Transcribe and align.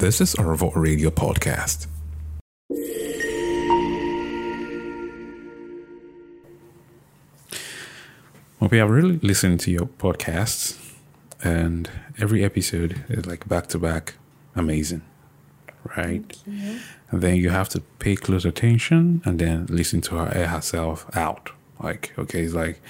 This 0.00 0.22
is 0.22 0.34
Arvo 0.36 0.74
Radio 0.74 1.10
Podcast. 1.10 1.86
Well, 8.58 8.70
we 8.70 8.78
have 8.78 8.88
really 8.88 9.18
listened 9.18 9.60
to 9.60 9.70
your 9.70 9.84
podcasts, 9.84 10.78
and 11.44 11.90
every 12.18 12.42
episode 12.42 13.04
is 13.10 13.26
like 13.26 13.46
back 13.46 13.66
to 13.66 13.78
back 13.78 14.14
amazing, 14.56 15.02
right? 15.98 16.34
And 17.10 17.20
then 17.20 17.36
you 17.36 17.50
have 17.50 17.68
to 17.68 17.82
pay 17.98 18.16
close 18.16 18.46
attention 18.46 19.20
and 19.26 19.38
then 19.38 19.66
listen 19.66 20.00
to 20.00 20.16
her 20.16 20.34
air 20.34 20.46
herself 20.46 21.14
out. 21.14 21.50
Like, 21.78 22.14
okay, 22.16 22.44
it's 22.44 22.54
like 22.54 22.80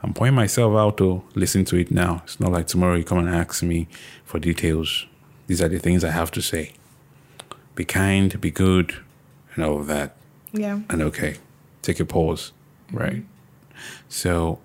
I'm 0.00 0.14
pointing 0.14 0.36
myself 0.36 0.76
out 0.76 0.96
to 0.98 1.24
listen 1.34 1.64
to 1.64 1.76
it 1.78 1.90
now. 1.90 2.22
It's 2.22 2.38
not 2.38 2.52
like 2.52 2.68
tomorrow 2.68 2.94
you 2.94 3.02
come 3.02 3.18
and 3.18 3.28
ask 3.28 3.64
me 3.64 3.88
for 4.24 4.38
details. 4.38 5.06
These 5.52 5.60
are 5.60 5.68
the 5.68 5.78
things 5.78 6.02
I 6.02 6.12
have 6.12 6.30
to 6.30 6.40
say. 6.40 6.72
Be 7.74 7.84
kind, 7.84 8.40
be 8.40 8.50
good, 8.50 8.96
and 9.54 9.62
all 9.62 9.80
of 9.80 9.86
that. 9.86 10.16
Yeah. 10.50 10.80
And 10.88 11.02
okay, 11.02 11.36
take 11.82 12.00
a 12.00 12.06
pause, 12.06 12.52
mm-hmm. 12.86 12.96
right? 12.96 13.24
So 14.08 14.60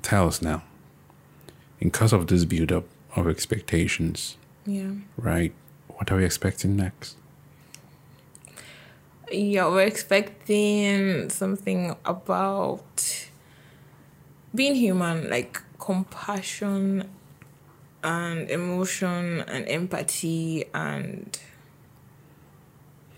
tell 0.00 0.26
us 0.26 0.40
now, 0.40 0.62
in 1.80 1.90
cause 1.90 2.14
of 2.14 2.28
this 2.28 2.46
build 2.46 2.72
up 2.72 2.84
of 3.14 3.28
expectations, 3.28 4.38
Yeah. 4.64 4.92
right? 5.18 5.52
What 5.88 6.10
are 6.10 6.16
we 6.16 6.24
expecting 6.24 6.76
next? 6.76 7.18
Yeah, 9.30 9.68
we're 9.68 9.82
expecting 9.82 11.28
something 11.28 11.94
about 12.06 13.28
being 14.54 14.76
human, 14.76 15.28
like 15.28 15.60
compassion 15.78 17.10
and 18.06 18.48
emotion 18.48 19.40
and 19.48 19.66
empathy 19.66 20.64
and 20.72 21.36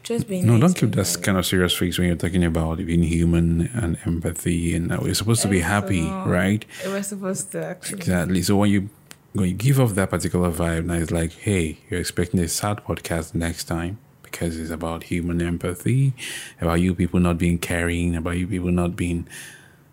just 0.02 0.27
being 0.27 0.46
No, 0.46 0.59
don't 0.59 0.74
keep 0.74 0.92
that 0.92 1.19
kind 1.23 1.37
of 1.37 1.45
serious 1.45 1.74
face 1.76 1.99
when 1.99 2.07
you're 2.09 2.16
talking 2.16 2.43
about 2.43 2.79
being 2.79 3.02
human 3.02 3.68
and 3.74 3.99
empathy, 4.07 4.74
and 4.74 4.90
uh, 4.90 4.99
we're 5.02 5.12
supposed 5.12 5.43
to 5.43 5.49
be 5.49 5.60
happy, 5.60 6.04
So, 6.09 6.24
right? 6.24 6.65
We're 6.87 7.02
supposed 7.02 7.52
to 7.52 7.65
actually. 7.66 7.99
Exactly. 7.99 8.40
So 8.43 8.57
when 8.57 8.71
you 8.71 8.88
when 9.35 9.51
you 9.51 9.54
give 9.54 9.79
off 9.79 9.95
that 9.95 10.09
particular 10.09 10.51
vibe, 10.51 10.87
now 10.87 10.95
it's 10.95 11.10
like, 11.10 11.32
hey, 11.32 11.79
you're 11.90 12.01
expecting 12.01 12.40
a 12.40 12.49
sad 12.49 12.79
podcast 12.79 13.34
next 13.34 13.65
time 13.65 13.99
because 14.23 14.59
it's 14.59 14.71
about 14.71 15.05
human 15.05 15.43
empathy, 15.43 16.15
about 16.62 16.80
you 16.80 16.95
people 16.95 17.21
not 17.21 17.37
being 17.37 17.59
caring, 17.59 18.16
about 18.16 18.38
you 18.38 18.46
people 18.46 18.71
not 18.71 18.96
being 18.96 19.29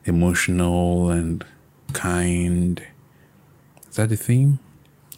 emotional 0.06 1.09
and 1.09 1.44
kind. 1.91 2.81
Is 3.89 3.97
that 3.97 4.08
the 4.08 4.16
theme? 4.16 4.59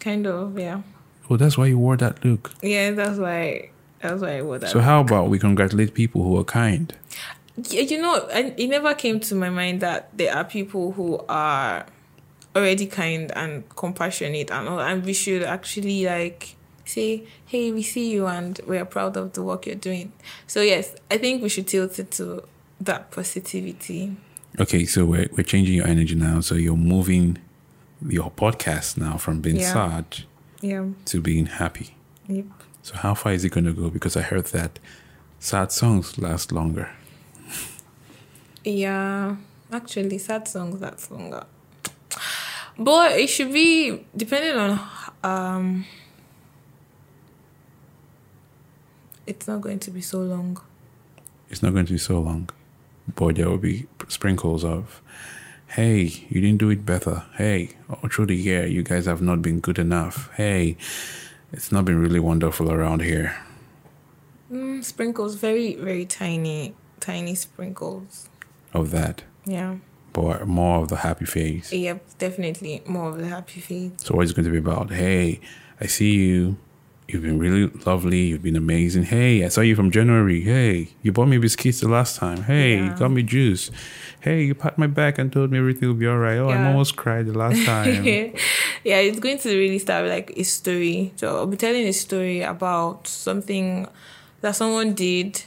Kind 0.00 0.26
of, 0.26 0.58
yeah. 0.58 0.82
Well, 1.28 1.38
that's 1.38 1.58
why 1.58 1.66
you 1.66 1.78
wore 1.78 1.96
that 1.96 2.24
look. 2.24 2.52
Yeah, 2.62 2.92
that's 2.92 3.18
why. 3.18 3.70
That's 4.00 4.22
why 4.22 4.38
I 4.38 4.42
wore 4.42 4.58
that. 4.58 4.70
So 4.70 4.80
how 4.80 5.00
about 5.00 5.28
we 5.28 5.38
congratulate 5.38 5.94
people 5.94 6.22
who 6.22 6.38
are 6.38 6.44
kind? 6.44 6.94
Yeah, 7.70 7.80
you 7.82 8.00
know, 8.00 8.28
I, 8.32 8.54
it 8.56 8.68
never 8.68 8.94
came 8.94 9.18
to 9.20 9.34
my 9.34 9.50
mind 9.50 9.80
that 9.80 10.16
there 10.16 10.34
are 10.34 10.44
people 10.44 10.92
who 10.92 11.24
are 11.28 11.86
already 12.54 12.86
kind 12.86 13.32
and 13.34 13.68
compassionate 13.76 14.50
and 14.50 14.68
all, 14.68 14.80
and 14.80 15.04
we 15.04 15.12
should 15.12 15.42
actually 15.42 16.04
like 16.04 16.54
say, 16.84 17.24
"Hey, 17.46 17.72
we 17.72 17.82
see 17.82 18.10
you, 18.10 18.26
and 18.26 18.60
we 18.66 18.78
are 18.78 18.84
proud 18.84 19.16
of 19.16 19.32
the 19.32 19.42
work 19.42 19.66
you're 19.66 19.74
doing." 19.74 20.12
So 20.46 20.60
yes, 20.62 20.94
I 21.10 21.18
think 21.18 21.42
we 21.42 21.48
should 21.48 21.66
tilt 21.66 21.98
it 21.98 22.12
to 22.12 22.44
that 22.80 23.10
positivity. 23.10 24.16
Okay, 24.60 24.84
so 24.84 25.04
we're 25.04 25.28
we're 25.36 25.42
changing 25.42 25.74
your 25.74 25.86
energy 25.86 26.14
now. 26.14 26.40
So 26.40 26.54
you're 26.54 26.76
moving 26.76 27.38
your 28.06 28.30
podcast 28.30 28.96
now 28.96 29.16
from 29.16 29.40
being 29.40 29.56
Yeah. 29.56 29.72
sad 29.72 30.04
Yeah. 30.60 30.86
to 31.06 31.20
being 31.20 31.46
happy. 31.46 31.94
Yep. 32.28 32.46
So 32.82 32.94
how 32.96 33.14
far 33.14 33.32
is 33.32 33.44
it 33.44 33.50
going 33.50 33.64
to 33.64 33.72
go? 33.72 33.90
Because 33.90 34.16
I 34.16 34.22
heard 34.22 34.46
that 34.46 34.78
sad 35.38 35.72
songs 35.72 36.18
last 36.18 36.52
longer. 36.52 36.90
Yeah. 38.64 39.36
Actually, 39.72 40.18
sad 40.18 40.48
songs 40.48 40.80
last 40.80 41.10
longer. 41.10 41.44
But 42.78 43.12
it 43.18 43.28
should 43.28 43.52
be 43.52 44.04
depending 44.16 44.56
on 44.56 44.80
um. 45.24 45.84
It's 49.26 49.46
not 49.46 49.60
going 49.60 49.78
to 49.80 49.90
be 49.90 50.00
so 50.00 50.20
long. 50.20 50.58
It's 51.50 51.62
not 51.62 51.72
going 51.74 51.86
to 51.86 51.92
be 51.92 51.98
so 51.98 52.18
long, 52.20 52.48
but 53.14 53.36
there 53.36 53.48
will 53.48 53.58
be 53.58 53.86
sprinkles 54.08 54.64
of, 54.64 55.02
"Hey, 55.68 56.02
you 56.28 56.40
didn't 56.40 56.58
do 56.58 56.70
it 56.70 56.84
better. 56.86 57.24
Hey, 57.36 57.70
all 57.90 58.08
through 58.08 58.26
the 58.26 58.36
year, 58.36 58.66
you 58.66 58.82
guys 58.82 59.06
have 59.06 59.22
not 59.22 59.42
been 59.42 59.60
good 59.60 59.78
enough. 59.78 60.30
Hey, 60.36 60.76
it's 61.52 61.70
not 61.70 61.84
been 61.84 61.98
really 62.00 62.20
wonderful 62.20 62.70
around 62.72 63.02
here." 63.02 63.34
Mm, 64.52 64.82
sprinkles, 64.82 65.34
very, 65.36 65.74
very 65.76 66.06
tiny, 66.06 66.74
tiny 67.00 67.34
sprinkles. 67.34 68.28
Of 68.72 68.90
that, 68.92 69.22
Yeah. 69.46 69.76
but 70.12 70.46
more 70.48 70.82
of 70.82 70.88
the 70.88 70.96
happy 70.96 71.24
phase. 71.26 71.72
Yep, 71.72 72.02
definitely 72.18 72.82
more 72.86 73.10
of 73.10 73.18
the 73.18 73.28
happy 73.28 73.60
face. 73.60 73.92
So 73.98 74.14
what 74.14 74.24
is 74.24 74.30
it 74.30 74.36
going 74.36 74.46
to 74.46 74.52
be 74.52 74.58
about? 74.58 74.90
Hey, 74.90 75.40
I 75.80 75.86
see 75.86 76.12
you. 76.14 76.56
You've 77.08 77.22
been 77.22 77.38
really 77.38 77.68
lovely. 77.86 78.26
You've 78.26 78.42
been 78.42 78.54
amazing. 78.54 79.04
Hey, 79.04 79.42
I 79.42 79.48
saw 79.48 79.62
you 79.62 79.74
from 79.74 79.90
January. 79.90 80.42
Hey, 80.42 80.90
you 81.00 81.10
bought 81.10 81.28
me 81.28 81.38
biscuits 81.38 81.80
the 81.80 81.88
last 81.88 82.16
time. 82.16 82.42
Hey, 82.42 82.84
you 82.84 82.94
got 82.96 83.10
me 83.10 83.22
juice. 83.22 83.70
Hey, 84.20 84.44
you 84.44 84.54
pat 84.54 84.76
my 84.76 84.88
back 84.88 85.16
and 85.16 85.32
told 85.32 85.50
me 85.50 85.56
everything 85.56 85.88
will 85.88 85.94
be 85.94 86.06
all 86.06 86.18
right. 86.18 86.36
Oh, 86.36 86.50
I 86.50 86.66
almost 86.66 86.96
cried 86.96 87.24
the 87.24 87.32
last 87.32 87.64
time. 87.64 88.04
yeah, 88.84 88.98
it's 88.98 89.20
going 89.20 89.38
to 89.38 89.56
really 89.56 89.78
start 89.78 90.02
with 90.02 90.12
like 90.12 90.32
a 90.36 90.42
story. 90.42 91.14
So 91.16 91.34
I'll 91.34 91.46
be 91.46 91.56
telling 91.56 91.86
a 91.86 91.94
story 91.94 92.42
about 92.42 93.06
something 93.06 93.88
that 94.42 94.54
someone 94.56 94.92
did 94.92 95.42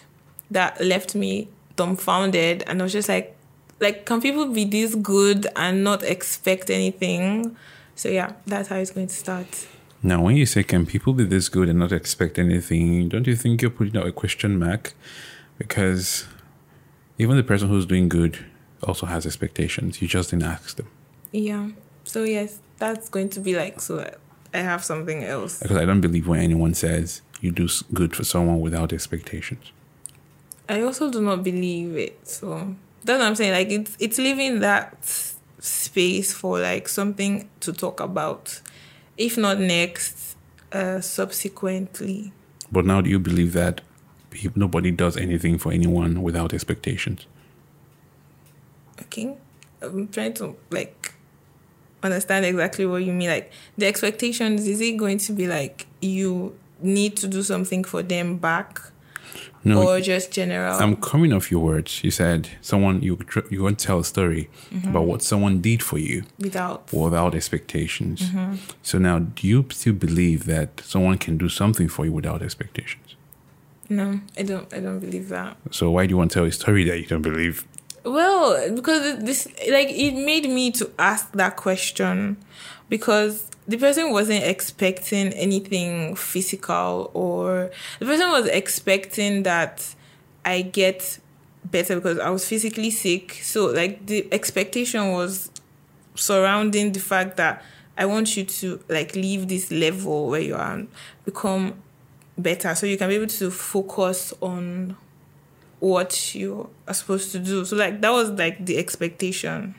that 0.49 0.83
left 0.83 1.13
me 1.13 1.47
dumbfounded, 1.75 2.63
and 2.65 2.81
I 2.81 2.83
was 2.83 2.91
just 2.91 3.07
like, 3.07 3.37
like, 3.79 4.07
can 4.07 4.19
people 4.19 4.47
be 4.47 4.65
this 4.65 4.95
good 4.95 5.45
and 5.55 5.83
not 5.83 6.01
expect 6.01 6.71
anything? 6.71 7.55
So 7.95 8.09
yeah, 8.09 8.33
that's 8.47 8.69
how 8.69 8.77
it's 8.77 8.89
going 8.89 9.07
to 9.07 9.13
start. 9.13 9.67
Now, 10.03 10.21
when 10.21 10.35
you 10.35 10.45
say, 10.45 10.63
can 10.63 10.85
people 10.85 11.13
be 11.13 11.23
this 11.23 11.49
good 11.49 11.69
and 11.69 11.79
not 11.79 11.91
expect 11.91 12.39
anything, 12.39 13.09
don't 13.09 13.27
you 13.27 13.35
think 13.35 13.61
you're 13.61 13.71
putting 13.71 13.97
out 13.97 14.07
a 14.07 14.11
question 14.11 14.57
mark? 14.57 14.93
Because 15.57 16.27
even 17.17 17.37
the 17.37 17.43
person 17.43 17.67
who's 17.67 17.85
doing 17.85 18.09
good 18.09 18.45
also 18.83 19.05
has 19.05 19.25
expectations. 19.25 20.01
You 20.01 20.07
just 20.07 20.31
didn't 20.31 20.45
ask 20.45 20.75
them. 20.75 20.87
Yeah. 21.31 21.69
So 22.03 22.23
yes, 22.23 22.59
that's 22.77 23.09
going 23.09 23.29
to 23.29 23.39
be 23.39 23.55
like 23.55 23.79
so. 23.79 24.11
I 24.53 24.57
have 24.57 24.83
something 24.83 25.23
else. 25.23 25.59
Because 25.59 25.77
I 25.77 25.85
don't 25.85 26.01
believe 26.01 26.27
when 26.27 26.39
anyone 26.39 26.73
says 26.73 27.21
you 27.39 27.51
do 27.51 27.67
good 27.93 28.15
for 28.15 28.23
someone 28.23 28.59
without 28.59 28.91
expectations. 28.91 29.71
I 30.67 30.81
also 30.81 31.11
do 31.11 31.21
not 31.21 31.43
believe 31.43 31.95
it. 31.95 32.27
So 32.27 32.75
that's 33.03 33.19
what 33.19 33.27
I'm 33.27 33.35
saying. 33.35 33.51
Like 33.51 33.69
it's 33.69 33.95
it's 33.99 34.17
leaving 34.17 34.59
that 34.59 34.97
space 35.59 36.33
for 36.33 36.59
like 36.59 36.87
something 36.87 37.49
to 37.59 37.71
talk 37.71 37.99
about, 37.99 38.61
if 39.21 39.37
not 39.37 39.59
next, 39.59 40.35
uh, 40.71 40.99
subsequently. 41.01 42.33
But 42.71 42.85
now, 42.85 43.01
do 43.01 43.09
you 43.09 43.19
believe 43.19 43.53
that 43.53 43.81
nobody 44.55 44.91
does 44.91 45.17
anything 45.17 45.57
for 45.57 45.71
anyone 45.71 46.21
without 46.21 46.53
expectations? 46.53 47.25
Okay, 49.01 49.35
I'm 49.81 50.07
trying 50.07 50.33
to 50.35 50.55
like 50.69 51.13
understand 52.03 52.45
exactly 52.45 52.85
what 52.85 53.03
you 53.03 53.13
mean. 53.13 53.29
Like 53.29 53.51
the 53.77 53.85
expectations 53.85 54.67
is 54.67 54.81
it 54.81 54.97
going 54.97 55.17
to 55.19 55.33
be 55.33 55.47
like 55.47 55.85
you 56.01 56.55
need 56.81 57.15
to 57.17 57.27
do 57.27 57.43
something 57.43 57.83
for 57.83 58.01
them 58.01 58.37
back, 58.37 58.81
No, 59.63 59.87
or 59.87 60.01
just 60.01 60.31
general? 60.31 60.75
I'm 60.79 60.95
coming 60.95 61.31
off 61.33 61.51
your 61.51 61.61
words. 61.61 62.03
You 62.03 62.11
said 62.11 62.49
someone 62.61 63.01
you 63.01 63.17
you 63.49 63.63
want 63.63 63.79
to 63.79 63.85
tell 63.85 63.99
a 63.99 64.03
story 64.03 64.49
mm-hmm. 64.71 64.89
about 64.89 65.05
what 65.05 65.21
someone 65.21 65.61
did 65.61 65.83
for 65.83 65.99
you 65.99 66.23
without 66.39 66.91
without 66.91 67.35
expectations. 67.35 68.21
Mm-hmm. 68.21 68.55
So 68.81 68.97
now, 68.97 69.19
do 69.19 69.47
you 69.47 69.65
still 69.69 69.93
believe 69.93 70.45
that 70.45 70.81
someone 70.83 71.17
can 71.17 71.37
do 71.37 71.49
something 71.49 71.87
for 71.87 72.05
you 72.05 72.11
without 72.11 72.41
expectations? 72.41 73.01
no, 73.91 74.21
I 74.37 74.43
don't. 74.43 74.73
I 74.73 74.79
don't 74.79 74.99
believe 74.99 75.29
that. 75.29 75.57
So 75.69 75.91
why 75.91 76.05
do 76.05 76.11
you 76.11 76.17
want 76.17 76.31
to 76.31 76.35
tell 76.35 76.45
a 76.45 76.51
story 76.51 76.85
that 76.85 76.97
you 76.99 77.05
don't 77.05 77.21
believe? 77.21 77.67
Well, 78.03 78.73
because 78.73 79.19
this 79.19 79.47
like 79.69 79.89
it 79.89 80.13
made 80.13 80.49
me 80.49 80.71
to 80.71 80.89
ask 80.97 81.31
that 81.33 81.57
question 81.57 82.37
because 82.91 83.49
the 83.69 83.77
person 83.77 84.11
wasn't 84.11 84.43
expecting 84.43 85.29
anything 85.29 86.13
physical 86.13 87.09
or 87.13 87.71
the 87.99 88.05
person 88.05 88.29
was 88.29 88.47
expecting 88.47 89.43
that 89.43 89.95
I 90.43 90.61
get 90.61 91.19
better 91.63 91.95
because 91.95 92.19
I 92.19 92.29
was 92.29 92.45
physically 92.45 92.91
sick. 92.91 93.39
So 93.43 93.67
like 93.67 94.05
the 94.07 94.27
expectation 94.33 95.13
was 95.13 95.49
surrounding 96.15 96.91
the 96.91 96.99
fact 96.99 97.37
that 97.37 97.63
I 97.97 98.07
want 98.07 98.35
you 98.35 98.43
to 98.43 98.83
like 98.89 99.15
leave 99.15 99.47
this 99.47 99.71
level 99.71 100.27
where 100.27 100.41
you 100.41 100.55
are 100.55 100.73
and 100.73 100.89
become 101.23 101.81
better 102.37 102.75
so 102.75 102.85
you 102.85 102.97
can 102.97 103.07
be 103.07 103.15
able 103.15 103.27
to 103.27 103.51
focus 103.51 104.33
on 104.41 104.97
what 105.79 106.35
you 106.35 106.69
are 106.89 106.93
supposed 106.93 107.31
to 107.31 107.39
do. 107.39 107.63
So 107.63 107.77
like 107.77 108.01
that 108.01 108.11
was 108.11 108.31
like 108.31 108.65
the 108.65 108.77
expectation. 108.77 109.75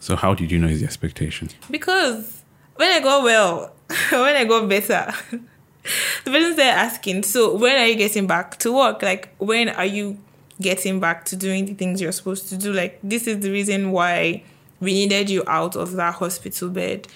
So 0.00 0.16
how 0.16 0.34
did 0.34 0.50
you 0.50 0.58
know 0.58 0.68
his 0.68 0.82
expectation? 0.82 1.48
Because 1.70 2.42
when 2.76 2.90
I 2.90 3.00
got 3.00 3.22
well, 3.22 3.72
when 4.10 4.36
I 4.36 4.44
got 4.44 4.68
better, 4.68 5.12
the 5.30 6.30
person 6.30 6.52
started 6.52 6.62
asking, 6.62 7.22
so 7.24 7.56
when 7.56 7.76
are 7.76 7.86
you 7.86 7.96
getting 7.96 8.26
back 8.26 8.58
to 8.58 8.72
work? 8.72 9.02
Like, 9.02 9.34
when 9.38 9.68
are 9.68 9.84
you 9.84 10.18
getting 10.60 11.00
back 11.00 11.24
to 11.26 11.36
doing 11.36 11.66
the 11.66 11.74
things 11.74 12.00
you're 12.00 12.12
supposed 12.12 12.48
to 12.50 12.56
do? 12.56 12.72
Like, 12.72 12.98
this 13.02 13.26
is 13.26 13.40
the 13.40 13.50
reason 13.50 13.92
why 13.92 14.42
we 14.80 14.92
needed 14.92 15.30
you 15.30 15.42
out 15.46 15.76
of 15.76 15.92
that 15.92 16.14
hospital 16.14 16.68
bed 16.68 17.08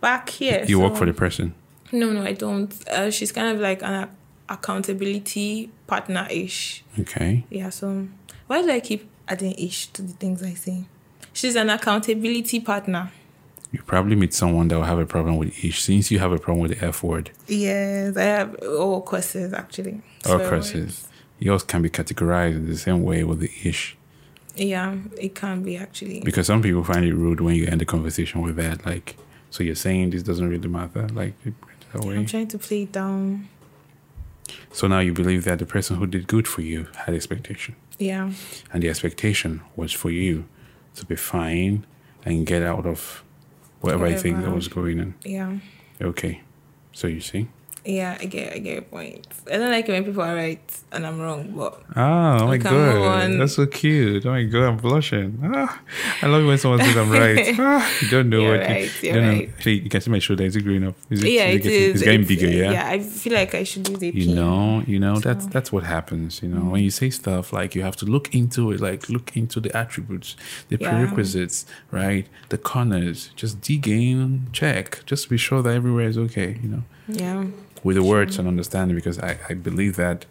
back 0.00 0.28
here. 0.28 0.64
You 0.66 0.80
work 0.80 0.96
for 0.96 1.06
the 1.06 1.12
person. 1.14 1.54
No, 1.92 2.12
no, 2.12 2.22
I 2.22 2.32
don't. 2.32 2.72
Uh, 2.88 3.10
she's 3.10 3.30
kind 3.32 3.54
of 3.54 3.60
like 3.60 3.82
an 3.82 4.08
accountability 4.48 5.70
partner 5.86 6.26
ish. 6.30 6.84
Okay. 6.98 7.44
Yeah, 7.50 7.70
so 7.70 8.08
why 8.46 8.62
do 8.62 8.70
I 8.70 8.80
keep 8.80 9.08
adding 9.28 9.52
ish 9.52 9.86
to 9.88 10.02
the 10.02 10.12
things 10.12 10.42
I 10.42 10.54
say? 10.54 10.84
She's 11.36 11.54
an 11.54 11.68
accountability 11.68 12.60
partner. 12.60 13.12
You 13.70 13.82
probably 13.82 14.16
meet 14.16 14.32
someone 14.32 14.68
that 14.68 14.76
will 14.76 14.84
have 14.84 14.98
a 14.98 15.04
problem 15.04 15.36
with 15.36 15.62
each. 15.62 15.82
Since 15.84 16.10
you 16.10 16.18
have 16.18 16.32
a 16.32 16.38
problem 16.38 16.62
with 16.62 16.78
the 16.78 16.86
F 16.86 17.02
word 17.02 17.30
Yes, 17.46 18.16
I 18.16 18.22
have 18.22 18.54
all 18.62 19.02
courses 19.02 19.52
actually. 19.52 20.00
Swear 20.24 20.48
curses, 20.48 21.06
yours 21.38 21.62
can 21.62 21.82
be 21.82 21.90
categorized 21.90 22.56
in 22.56 22.66
the 22.66 22.78
same 22.78 23.02
way 23.02 23.22
with 23.22 23.40
the 23.40 23.50
ish. 23.64 23.98
Yeah, 24.54 24.96
it 25.20 25.34
can 25.34 25.62
be 25.62 25.76
actually. 25.76 26.20
Because 26.20 26.46
some 26.46 26.62
people 26.62 26.82
find 26.82 27.04
it 27.04 27.14
rude 27.14 27.42
when 27.42 27.54
you 27.54 27.66
end 27.66 27.82
the 27.82 27.84
conversation 27.84 28.40
with 28.40 28.56
that. 28.56 28.86
Like, 28.86 29.18
so 29.50 29.62
you're 29.62 29.74
saying 29.74 30.10
this 30.10 30.22
doesn't 30.22 30.48
really 30.48 30.68
matter. 30.68 31.06
Like, 31.08 31.34
that 31.92 32.02
way. 32.02 32.16
I'm 32.16 32.24
trying 32.24 32.48
to 32.48 32.58
play 32.58 32.84
it 32.84 32.92
down. 32.92 33.50
So 34.72 34.86
now 34.86 35.00
you 35.00 35.12
believe 35.12 35.44
that 35.44 35.58
the 35.58 35.66
person 35.66 35.96
who 35.96 36.06
did 36.06 36.28
good 36.28 36.48
for 36.48 36.62
you 36.62 36.88
had 37.04 37.14
expectation. 37.14 37.76
Yeah, 37.98 38.32
And 38.72 38.82
the 38.82 38.88
expectation 38.88 39.60
was 39.74 39.92
for 39.92 40.10
you 40.10 40.46
to 40.96 41.06
be 41.06 41.16
fine 41.16 41.86
and 42.24 42.46
get 42.46 42.62
out 42.62 42.86
of 42.86 43.22
whatever, 43.80 44.06
I 44.06 44.14
think 44.14 44.42
that 44.42 44.50
was 44.50 44.68
going 44.68 45.00
on. 45.00 45.14
yeah, 45.24 45.58
Okay. 46.00 46.40
So 46.92 47.06
you 47.06 47.20
see? 47.20 47.48
Yeah. 47.86 48.18
I 48.20 48.24
get, 48.26 48.52
I 48.54 48.58
get 48.58 48.72
your 48.74 48.82
point. 48.82 49.26
I 49.50 49.56
don't 49.58 49.70
like 49.70 49.88
it 49.88 49.92
when 49.92 50.04
people 50.04 50.22
are 50.22 50.34
right 50.34 50.60
and 50.92 51.06
I'm 51.06 51.20
wrong, 51.20 51.52
but 51.56 51.82
Ah, 51.94 52.40
oh 52.42 52.46
my 52.46 52.52
We 52.52 52.58
can 52.58 52.72
move 52.74 52.94
god. 52.94 53.40
That's 53.40 53.54
so 53.54 53.66
cute. 53.66 54.26
Oh 54.26 54.30
my 54.30 54.42
god, 54.44 54.64
I'm 54.64 54.76
blushing. 54.76 55.38
Ah, 55.42 55.80
I 56.22 56.26
love 56.26 56.42
it 56.42 56.46
when 56.46 56.58
someone 56.58 56.80
says 56.80 56.96
I'm 56.96 57.10
right. 57.24 57.54
Ah, 57.58 57.92
you 58.02 58.08
don't 58.10 58.28
know 58.28 58.40
You're 58.40 58.58
what 58.58 58.66
right, 58.68 59.02
you, 59.02 59.08
you're 59.10 59.14
don't 59.20 59.38
know. 59.38 59.44
Actually, 59.56 59.78
you 59.80 59.90
can 59.90 60.00
see 60.00 60.10
my 60.10 60.18
shoulder. 60.18 60.44
Is 60.44 60.56
it 60.56 60.62
growing 60.62 60.86
up? 60.88 60.96
Is 61.10 61.22
it, 61.22 61.30
yeah, 61.30 61.46
is 61.46 61.54
it 61.54 61.54
it 61.54 61.62
getting, 61.62 61.82
is. 61.82 61.94
It's 61.94 62.02
getting 62.04 62.20
It's- 62.22 62.28
bigger, 62.40 62.48
yeah? 62.62 62.72
Yeah, 62.72 62.88
I 62.88 62.98
feel 63.00 63.32
like 63.34 63.54
I 63.54 63.62
should 63.64 63.88
use 63.88 64.02
a 64.02 64.10
You 64.14 64.34
know, 64.34 64.82
you 64.86 64.98
know, 64.98 65.18
that's 65.20 65.44
So- 65.44 65.50
that's 65.50 65.70
what 65.72 65.84
happens. 65.84 66.42
You 66.42 66.48
know, 66.48 66.64
when 66.72 66.82
you 66.82 66.90
say 66.90 67.10
stuff 67.10 67.52
like 67.52 67.74
you 67.76 67.82
have 67.82 67.96
to 67.96 68.06
look 68.06 68.34
into 68.34 68.72
it, 68.72 68.80
like 68.80 69.08
look 69.08 69.36
into 69.36 69.60
the 69.60 69.74
attributes, 69.76 70.36
the 70.68 70.76
Yeah. 70.80 70.90
prerequisites, 70.90 71.66
right? 71.90 72.26
The 72.48 72.58
corners. 72.58 73.30
Just 73.36 73.60
dig 73.60 73.86
in, 73.88 74.48
check, 74.52 75.02
just 75.06 75.24
to 75.24 75.28
be 75.30 75.36
sure 75.36 75.62
that 75.62 75.74
everywhere 75.74 76.08
is 76.08 76.18
okay. 76.18 76.58
You 76.62 76.68
know, 76.68 76.82
Yeah, 77.08 77.44
with 77.86 77.96
the 77.96 78.02
words 78.02 78.38
and 78.38 78.46
understanding, 78.48 78.96
because 78.96 79.18
I 79.18 79.38
I 79.48 79.54
believe 79.54 79.94
that 79.96 80.26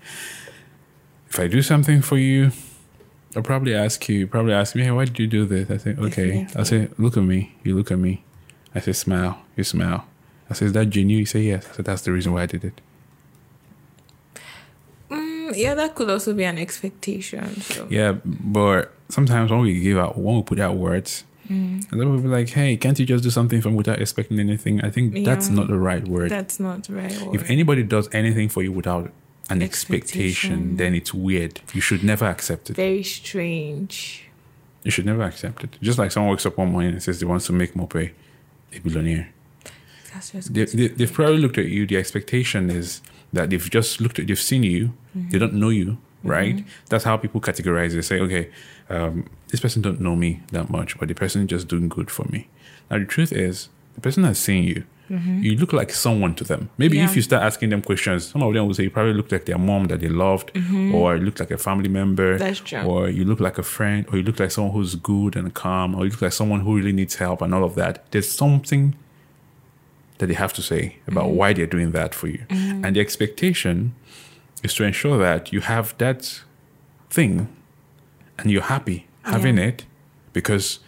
if 1.30 1.40
I 1.40 1.48
do 1.48 1.62
something 1.62 2.02
for 2.02 2.18
you, 2.18 2.52
I'll 3.36 3.44
probably 3.52 3.74
ask 3.76 4.08
you. 4.08 4.28
Probably 4.28 4.54
ask 4.54 4.76
me, 4.76 4.84
hey, 4.84 4.92
why 4.92 5.06
did 5.06 5.20
you 5.20 5.28
do 5.28 5.46
this? 5.46 5.70
I 5.70 5.78
say, 5.78 5.96
okay. 6.08 6.48
I'll 6.56 6.66
say, 6.66 6.90
look 6.98 7.18
at 7.18 7.24
me. 7.24 7.40
You 7.64 7.76
look 7.76 7.92
at 7.92 8.00
me. 8.00 8.24
I 8.74 8.80
say, 8.80 8.94
smile. 8.94 9.40
You 9.58 9.64
smile. 9.64 10.06
I 10.50 10.54
say, 10.54 10.68
is 10.68 10.74
that 10.74 10.88
genuine? 10.90 11.20
You 11.20 11.26
say, 11.26 11.42
yes. 11.42 11.68
I 11.70 11.76
said, 11.76 11.86
that's 11.86 12.04
the 12.04 12.12
reason 12.12 12.32
why 12.34 12.44
I 12.44 12.46
did 12.46 12.64
it. 12.64 12.82
mm, 15.10 15.54
yeah. 15.56 15.74
That 15.76 15.96
could 15.96 16.10
also 16.10 16.34
be 16.34 16.46
an 16.46 16.58
expectation. 16.58 17.62
So 17.62 17.88
Yeah, 17.90 18.14
but 18.24 18.94
sometimes 19.10 19.52
when 19.52 19.60
we 19.62 19.80
give 19.82 19.98
out, 19.98 20.18
when 20.18 20.36
we 20.38 20.44
put 20.44 20.60
out 20.60 20.78
words, 20.78 21.26
Mm. 21.50 21.92
and 21.92 22.00
then 22.02 22.10
we'll 22.12 22.22
be 22.22 22.28
like, 22.28 22.50
"Hey, 22.50 22.76
can't 22.78 22.98
you 23.00 23.06
just 23.06 23.24
do 23.24 23.30
something 23.30 23.62
from 23.62 23.76
without 23.76 24.02
expecting 24.02 24.40
anything?" 24.40 24.82
I 24.82 24.90
think 24.90 25.24
that's 25.26 25.50
not 25.50 25.68
the 25.68 25.78
right 25.78 26.06
word. 26.08 26.32
that's 26.32 26.60
not 26.60 26.88
right. 26.90 27.16
if 27.34 27.50
anybody 27.50 27.84
does 27.84 28.10
anything 28.14 28.50
for 28.50 28.64
you 28.64 28.72
without 28.72 29.12
an 29.50 29.62
expectation, 29.62 30.52
Expectation. 30.54 30.78
then 30.78 30.96
it's 30.96 31.14
weird. 31.14 31.62
You 31.74 31.82
should 31.82 32.04
never 32.04 32.26
accept 32.26 32.70
it. 32.72 32.76
very 32.76 33.04
strange. 33.04 34.24
You 34.84 34.92
should 34.92 35.06
never 35.06 35.24
accept 35.24 35.64
it. 35.64 35.78
Just 35.82 35.98
like 36.00 36.12
someone 36.12 36.32
wakes 36.32 36.46
up 36.46 36.58
one 36.58 36.72
morning 36.72 36.92
and 36.94 37.02
says 37.04 37.20
they 37.20 37.26
want 37.26 37.42
to 37.44 37.54
make 37.54 37.76
more 37.76 37.88
pay, 37.88 38.12
a 38.74 38.80
billionaire. 38.80 39.30
That's 40.14 40.30
just 40.32 40.54
They, 40.54 40.66
they, 40.66 40.88
they've 40.90 41.12
probably 41.14 41.38
looked 41.40 41.58
at 41.58 41.66
you. 41.68 41.86
The 41.86 41.98
expectation 41.98 42.70
is 42.70 43.02
that 43.34 43.50
they've 43.50 43.70
just 43.70 44.00
looked 44.02 44.18
at, 44.20 44.28
they've 44.28 44.40
seen 44.40 44.64
you, 44.64 44.94
they 45.14 45.38
don't 45.40 45.54
know 45.56 45.70
you, 45.70 45.98
right? 46.24 46.64
That's 46.90 47.04
how 47.04 47.18
people 47.18 47.42
categorize 47.42 47.92
it. 47.92 47.96
They 47.96 48.02
say, 48.02 48.20
okay, 48.20 48.50
um, 48.90 49.28
this 49.50 49.60
person 49.60 49.82
don't 49.82 50.02
know 50.02 50.16
me 50.16 50.42
that 50.52 50.70
much, 50.70 50.98
but 51.00 51.08
the 51.08 51.16
person 51.16 51.42
is 51.44 51.48
just 51.48 51.68
doing 51.68 51.90
good 51.90 52.12
for 52.12 52.26
me. 52.26 52.48
Now 52.90 53.00
the 53.00 53.06
truth 53.06 53.32
is, 53.32 53.70
the 53.96 54.02
person 54.02 54.24
has 54.24 54.38
seen 54.38 54.64
you. 54.64 54.84
Mm-hmm. 55.10 55.44
You 55.44 55.56
look 55.58 55.72
like 55.72 55.92
someone 55.92 56.34
to 56.36 56.44
them. 56.44 56.72
Maybe 56.80 57.00
if 57.00 57.16
you 57.16 57.22
start 57.22 57.44
asking 57.44 57.70
them 57.70 57.84
questions, 57.84 58.28
some 58.28 58.42
of 58.42 58.54
them 58.54 58.66
will 58.66 58.74
say 58.74 58.84
you 58.84 58.90
probably 58.90 59.14
look 59.14 59.32
like 59.32 59.46
their 59.46 59.60
mom 59.60 59.86
that 59.86 60.00
they 60.00 60.08
loved, 60.08 60.52
mm-hmm. 60.54 60.96
or 60.96 61.16
you 61.16 61.24
look 61.24 61.40
like 61.40 61.52
a 61.52 61.60
family 61.60 61.90
member, 61.90 62.40
That's 62.40 62.60
true. 62.60 62.82
or 62.82 63.10
you 63.10 63.24
look 63.24 63.40
like 63.40 63.60
a 63.60 63.64
friend, 63.64 64.08
or 64.12 64.18
you 64.18 64.24
look 64.24 64.40
like 64.40 64.50
someone 64.50 64.74
who's 64.74 64.96
good 64.96 65.36
and 65.36 65.54
calm, 65.54 65.94
or 65.94 66.06
you 66.06 66.12
look 66.12 66.24
like 66.24 66.34
someone 66.34 66.62
who 66.62 66.76
really 66.76 66.92
needs 66.92 67.16
help 67.16 67.44
and 67.44 67.54
all 67.54 67.64
of 67.64 67.76
that. 67.76 68.10
There's 68.12 68.32
something 68.32 68.96
that 70.18 70.26
they 70.28 70.34
have 70.34 70.54
to 70.54 70.64
say 70.64 70.98
about 71.08 71.26
mm-hmm. 71.26 71.36
why 71.36 71.54
they're 71.54 71.68
doing 71.68 71.92
that 71.92 72.16
for 72.16 72.28
you. 72.28 72.44
And 72.50 72.96
the 72.96 73.00
expectation 73.00 73.94
is 74.64 74.74
to 74.76 74.86
ensure 74.86 75.20
that 75.20 75.54
you 75.54 75.62
have 75.62 75.96
that 76.00 76.42
thing 77.12 77.48
and 78.38 78.52
you're 78.52 78.64
happy 78.64 79.08
having 79.24 79.58
Yeah. 79.58 79.66
it 79.70 79.86
because 80.34 80.80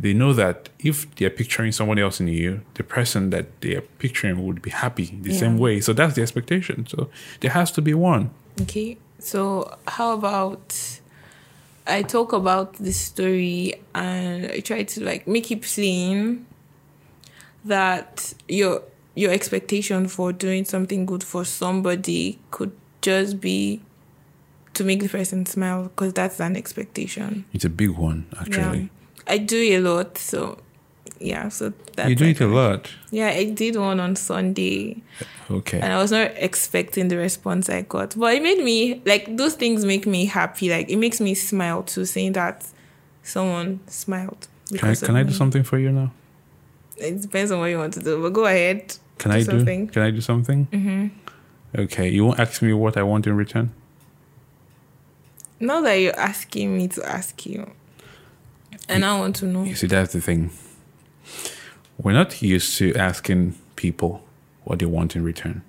they 0.00 0.12
know 0.12 0.32
that 0.32 0.68
if 0.80 1.12
they're 1.16 1.30
picturing 1.30 1.70
someone 1.72 1.98
else 1.98 2.18
in 2.20 2.26
you, 2.28 2.60
the 2.74 2.82
person 2.82 3.30
that 3.30 3.46
they're 3.60 3.82
picturing 3.98 4.44
would 4.44 4.60
be 4.60 4.70
happy 4.70 5.16
the 5.22 5.30
Yeah. 5.32 5.38
same 5.38 5.58
way. 5.58 5.80
So 5.80 5.92
that's 5.92 6.14
the 6.14 6.22
expectation. 6.22 6.86
So 6.88 7.08
there 7.40 7.52
has 7.52 7.70
to 7.72 7.82
be 7.82 7.94
one. 7.94 8.30
Okay, 8.62 8.96
so 9.18 9.76
how 9.86 10.12
about 10.14 10.74
I 11.86 12.02
talk 12.02 12.32
about 12.32 12.74
this 12.74 12.98
story 12.98 13.74
and 13.94 14.46
I 14.50 14.60
try 14.60 14.84
to 14.84 15.04
like 15.04 15.28
make 15.28 15.50
it 15.50 15.62
plain 15.62 16.46
that 17.64 18.34
your 18.48 18.82
your 19.14 19.30
expectation 19.30 20.08
for 20.08 20.32
doing 20.32 20.64
something 20.64 21.06
good 21.06 21.22
for 21.22 21.44
somebody 21.44 22.38
could 22.50 22.72
just 23.00 23.40
be 23.40 23.80
to 24.74 24.84
make 24.84 25.00
the 25.00 25.08
person 25.08 25.46
smile 25.46 25.84
because 25.84 26.12
that's 26.12 26.40
an 26.40 26.56
expectation. 26.56 27.44
It's 27.52 27.64
a 27.64 27.70
big 27.70 27.90
one, 27.90 28.26
actually. 28.40 28.80
Yeah, 28.80 28.88
I 29.26 29.38
do 29.38 29.60
it 29.60 29.76
a 29.76 29.80
lot, 29.80 30.18
so 30.18 30.58
yeah. 31.20 31.48
So 31.48 31.72
that's 31.96 32.10
you 32.10 32.16
do 32.16 32.26
it 32.26 32.40
a 32.40 32.46
lot. 32.46 32.90
Yeah, 33.10 33.28
I 33.28 33.44
did 33.44 33.76
one 33.76 34.00
on 34.00 34.16
Sunday 34.16 35.02
Okay. 35.50 35.78
and 35.80 35.92
I 35.92 35.98
was 35.98 36.10
not 36.10 36.32
expecting 36.36 37.08
the 37.08 37.16
response 37.16 37.68
I 37.68 37.82
got. 37.82 38.18
But 38.18 38.34
it 38.34 38.42
made 38.42 38.62
me 38.64 39.00
like 39.04 39.36
those 39.36 39.54
things 39.54 39.84
make 39.84 40.06
me 40.06 40.26
happy. 40.26 40.70
Like 40.70 40.88
it 40.90 40.96
makes 40.96 41.20
me 41.20 41.34
smile 41.34 41.82
too, 41.82 42.04
seeing 42.04 42.32
that 42.32 42.66
someone 43.22 43.80
smiled. 43.86 44.48
Can 44.72 44.88
I, 44.88 44.94
can 44.94 45.16
I 45.16 45.22
do 45.22 45.32
something 45.32 45.62
for 45.62 45.78
you 45.78 45.92
now? 45.92 46.10
It 46.96 47.20
depends 47.20 47.50
on 47.50 47.58
what 47.60 47.66
you 47.66 47.78
want 47.78 47.92
to 47.94 48.00
do, 48.00 48.22
but 48.22 48.32
go 48.32 48.46
ahead. 48.46 48.96
Can 49.18 49.30
Do 49.30 49.36
I 49.36 49.40
do? 49.40 49.44
something. 49.44 49.88
Can 49.88 50.02
I 50.02 50.10
do 50.10 50.20
something? 50.20 50.64
hmm 50.72 51.08
Okay. 51.76 52.08
You 52.08 52.24
won't 52.24 52.38
ask 52.40 52.62
me 52.62 52.72
what 52.72 52.96
I 52.96 53.02
want 53.02 53.26
in 53.26 53.36
return. 53.36 53.72
Now 55.64 55.80
that 55.80 55.94
you're 55.94 56.18
asking 56.18 56.76
me 56.76 56.88
to 56.88 57.02
ask 57.08 57.46
you, 57.46 57.70
and 58.88 59.04
I 59.04 59.18
want 59.18 59.36
to 59.36 59.46
know. 59.46 59.64
You 59.64 59.74
see, 59.74 59.86
that's 59.86 60.12
the 60.12 60.20
thing. 60.20 60.50
We're 61.98 62.12
not 62.12 62.42
used 62.42 62.76
to 62.78 62.94
asking 62.96 63.54
people 63.76 64.22
what 64.64 64.78
they 64.80 64.86
want 64.86 65.16
in 65.16 65.24
return. 65.24 65.62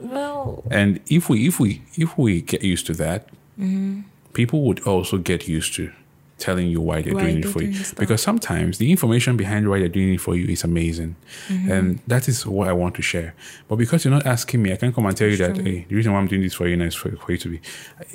Well, 0.00 0.62
And 0.70 1.00
if 1.08 1.28
we 1.28 1.46
if 1.46 1.58
we 1.60 1.82
if 1.96 2.16
we 2.18 2.40
get 2.42 2.62
used 2.62 2.86
to 2.86 2.94
that, 2.94 3.28
Mm-hmm. 3.58 4.00
people 4.34 4.60
would 4.66 4.80
also 4.86 5.16
get 5.16 5.48
used 5.48 5.74
to 5.76 5.90
telling 6.38 6.68
you 6.68 6.80
why 6.80 7.00
they're 7.02 7.14
Why 7.14 7.22
doing 7.22 7.38
it 7.38 7.48
for 7.48 7.62
you. 7.62 7.72
doing 7.72 7.84
stuff. 7.84 7.98
Because 7.98 8.22
sometimes 8.22 8.78
the 8.78 8.90
information 8.90 9.36
behind 9.36 9.68
why 9.68 9.78
they're 9.78 9.88
doing 9.88 10.14
it 10.14 10.20
for 10.20 10.36
you 10.36 10.46
is 10.46 10.64
amazing. 10.64 11.16
Mm-hmm. 11.48 11.72
And 11.72 12.00
that 12.06 12.28
is 12.28 12.46
what 12.46 12.68
I 12.68 12.72
want 12.72 12.94
to 12.96 13.02
share. 13.02 13.34
But 13.68 13.76
because 13.76 14.04
you're 14.04 14.12
not 14.12 14.26
asking 14.26 14.62
me, 14.62 14.72
I 14.72 14.76
can't 14.76 14.94
come 14.94 15.06
and 15.06 15.16
tell 15.16 15.28
you 15.28 15.36
that 15.38 15.56
hey, 15.56 15.86
the 15.88 15.94
reason 15.94 16.12
why 16.12 16.18
I'm 16.18 16.28
doing 16.28 16.42
this 16.42 16.54
for 16.54 16.68
you 16.68 16.76
now 16.76 16.84
is 16.84 16.94
for, 16.94 17.10
for 17.16 17.32
you 17.32 17.38
to 17.38 17.48
be 17.48 17.60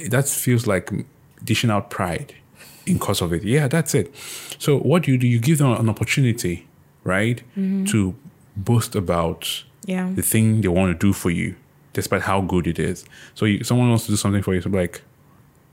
that 0.09 0.27
feels 0.27 0.67
like 0.67 0.91
dishing 1.43 1.71
out 1.71 1.89
pride 1.89 2.35
in 2.85 2.99
cause 2.99 3.21
of 3.21 3.33
it. 3.33 3.43
Yeah, 3.43 3.67
that's 3.67 3.95
it. 3.95 4.13
So 4.59 4.77
what 4.77 5.03
do 5.03 5.11
you 5.11 5.17
do? 5.17 5.27
You 5.27 5.39
give 5.39 5.57
them 5.57 5.71
an 5.71 5.89
opportunity, 5.89 6.67
right? 7.03 7.41
Mm-hmm. 7.57 7.85
To 7.85 8.15
boast 8.55 8.95
about 8.95 9.63
yeah, 9.85 10.11
the 10.13 10.21
thing 10.21 10.61
they 10.61 10.67
want 10.67 10.91
to 10.91 11.07
do 11.07 11.13
for 11.13 11.31
you, 11.31 11.55
despite 11.93 12.23
how 12.23 12.41
good 12.41 12.67
it 12.67 12.77
is. 12.77 13.05
So 13.33 13.45
you, 13.45 13.63
someone 13.63 13.89
wants 13.89 14.05
to 14.05 14.11
do 14.11 14.17
something 14.17 14.43
for 14.43 14.53
you, 14.53 14.61
so 14.61 14.69
like, 14.69 15.01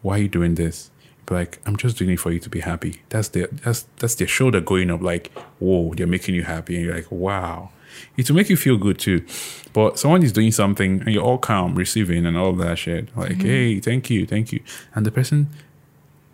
why 0.03 0.17
are 0.19 0.23
you 0.23 0.29
doing 0.29 0.55
this? 0.55 0.91
Like, 1.31 1.59
I'm 1.67 1.77
just 1.77 1.99
doing 1.99 2.11
it 2.11 2.21
for 2.21 2.31
you 2.31 2.41
to 2.41 2.49
be 2.49 2.61
happy. 2.61 3.03
That's 3.09 3.29
their 3.29 3.49
that's 3.49 3.87
that's 3.97 4.15
their 4.17 4.27
shoulder 4.29 4.61
going 4.61 4.91
up 4.91 5.03
like, 5.03 5.31
whoa, 5.59 5.95
they're 5.95 6.07
making 6.07 6.35
you 6.35 6.45
happy. 6.45 6.77
And 6.77 6.85
you're 6.85 6.95
like, 6.95 7.11
wow. 7.11 7.71
It 8.17 8.29
will 8.29 8.37
make 8.37 8.49
you 8.49 8.57
feel 8.57 8.77
good 8.77 8.99
too. 8.99 9.25
But 9.73 9.99
someone 9.99 10.23
is 10.23 10.33
doing 10.33 10.53
something 10.53 11.01
and 11.01 11.09
you're 11.09 11.23
all 11.23 11.39
calm, 11.39 11.75
receiving 11.75 12.27
and 12.27 12.37
all 12.37 12.53
that 12.55 12.79
shit. 12.79 13.17
Like, 13.17 13.33
mm-hmm. 13.33 13.47
hey, 13.47 13.81
thank 13.81 14.09
you, 14.11 14.27
thank 14.27 14.53
you. 14.53 14.61
And 14.95 15.05
the 15.05 15.11
person, 15.11 15.49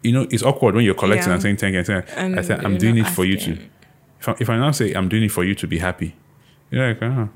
you 0.03 0.13
know, 0.13 0.27
it's 0.31 0.43
awkward 0.43 0.75
when 0.75 0.85
you're 0.85 0.95
collecting 0.95 1.29
Yeah. 1.29 1.35
and 1.35 1.43
saying 1.43 1.57
thank 1.57 1.73
you 1.73 1.79
and 1.79 1.87
saying, 1.87 2.03
And 2.17 2.39
I 2.39 2.43
said, 2.43 2.65
I'm 2.65 2.77
doing 2.77 2.99
it 2.99 3.09
for 3.09 3.25
you 3.25 3.39
to 3.39 3.59
if 4.21 4.29
I, 4.29 4.37
if 4.41 4.51
I 4.51 4.57
now 4.57 4.71
say 4.71 4.93
I'm 4.95 5.09
doing 5.09 5.25
it 5.25 5.33
for 5.33 5.45
you 5.45 5.55
to 5.55 5.67
be 5.67 5.79
happy, 5.79 6.15
you're 6.71 6.89
like, 6.89 7.03
oh, 7.03 7.29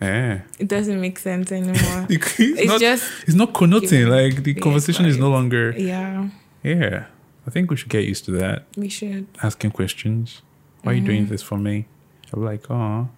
Yeah. 0.00 0.40
It 0.58 0.68
doesn't 0.68 1.00
make 1.00 1.18
sense 1.18 1.50
anymore. 1.52 2.06
it's, 2.10 2.38
it's 2.40 2.66
not, 2.66 2.80
just 2.80 3.10
it's 3.26 3.34
not 3.34 3.54
connoting. 3.54 4.08
Like 4.08 4.42
the 4.42 4.54
conversation 4.54 5.06
is 5.06 5.16
no 5.16 5.30
longer. 5.30 5.74
yeah, 5.76 6.28
Yeah. 6.62 7.06
I 7.46 7.50
think 7.50 7.70
we 7.70 7.76
should 7.76 7.88
get 7.88 8.04
used 8.04 8.24
to 8.26 8.30
that. 8.32 8.64
we 8.76 8.88
should. 8.88 9.26
Asking 9.42 9.70
questions. 9.70 10.42
Why 10.82 10.92
are 10.92 10.94
you 10.94 11.00
Mm-hmm. 11.00 11.10
doing 11.10 11.26
this 11.26 11.42
for 11.42 11.56
me? 11.58 11.86
I'm 12.32 12.44
like, 12.44 12.70
oh. 12.70 13.08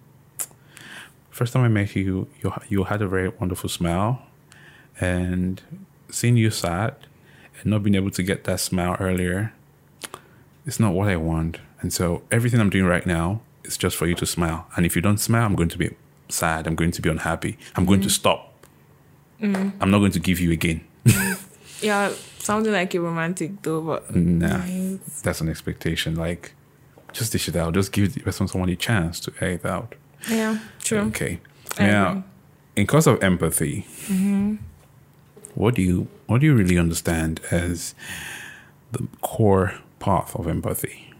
First 1.29 1.53
time 1.53 1.63
I 1.63 1.67
met 1.67 1.95
you, 1.95 2.27
you 2.41 2.53
you 2.69 2.83
had 2.85 3.01
a 3.01 3.07
very 3.07 3.29
wonderful 3.29 3.69
smile, 3.69 4.21
and 4.99 5.61
seeing 6.09 6.35
you 6.37 6.49
sad 6.51 6.95
and 7.61 7.65
not 7.71 7.83
being 7.83 7.95
able 7.95 8.11
to 8.11 8.23
get 8.23 8.43
that 8.45 8.59
smile 8.59 8.97
earlier, 8.99 9.53
it's 10.65 10.79
not 10.79 10.93
what 10.93 11.07
I 11.07 11.15
want. 11.15 11.59
And 11.81 11.91
so 11.93 12.23
everything 12.31 12.59
I'm 12.59 12.69
doing 12.69 12.85
right 12.85 13.05
now 13.05 13.41
is 13.63 13.77
just 13.77 13.95
for 13.95 14.07
you 14.07 14.15
to 14.15 14.25
smile. 14.25 14.67
And 14.75 14.85
if 14.85 14.95
you 14.95 15.01
don't 15.01 15.19
smile, 15.19 15.45
I'm 15.45 15.55
going 15.55 15.69
to 15.69 15.77
be 15.77 15.95
sad. 16.29 16.67
I'm 16.67 16.75
going 16.75 16.91
to 16.91 17.01
be 17.01 17.09
unhappy. 17.09 17.57
I'm 17.75 17.85
going 17.85 18.01
to 18.01 18.07
mm. 18.07 18.11
stop. 18.11 18.53
Mm. 19.41 19.73
I'm 19.79 19.89
not 19.91 19.99
going 19.99 20.11
to 20.11 20.19
give 20.19 20.39
you 20.39 20.51
again. 20.51 20.81
Mm. 21.05 21.47
Yeah, 21.81 22.11
something 22.39 22.71
like 22.71 22.93
a 22.95 23.01
romantic 23.01 23.61
though, 23.61 23.81
but 23.81 24.07
mm-hmm. 24.09 24.39
Nah, 24.39 24.57
nice. 24.57 25.21
that's 25.21 25.41
an 25.41 25.49
expectation. 25.49 26.15
Like, 26.15 26.53
just 27.13 27.31
dish 27.31 27.47
it 27.49 27.55
out. 27.55 27.73
Just 27.73 27.91
give 27.91 28.13
the 28.13 28.21
person 28.21 28.47
someone 28.47 28.69
a 28.69 28.75
chance 28.75 29.19
to 29.21 29.33
air 29.41 29.51
it 29.51 29.65
out. 29.65 29.95
yeah, 30.29 30.59
true. 30.83 30.99
Okay. 30.99 31.39
I 31.77 31.87
Now, 31.87 32.09
agree. 32.11 32.23
in 32.75 32.87
cause 32.87 33.07
of 33.07 33.23
empathy, 33.23 33.85
mm-hmm. 34.07 34.55
what 35.55 35.75
do 35.75 35.81
you 35.81 36.07
what 36.27 36.41
do 36.41 36.47
you 36.47 36.55
really 36.55 36.77
understand 36.77 37.39
as 37.51 37.95
the 38.91 39.07
core 39.21 39.75
path 39.99 40.35
of 40.35 40.47
empathy 40.47 41.10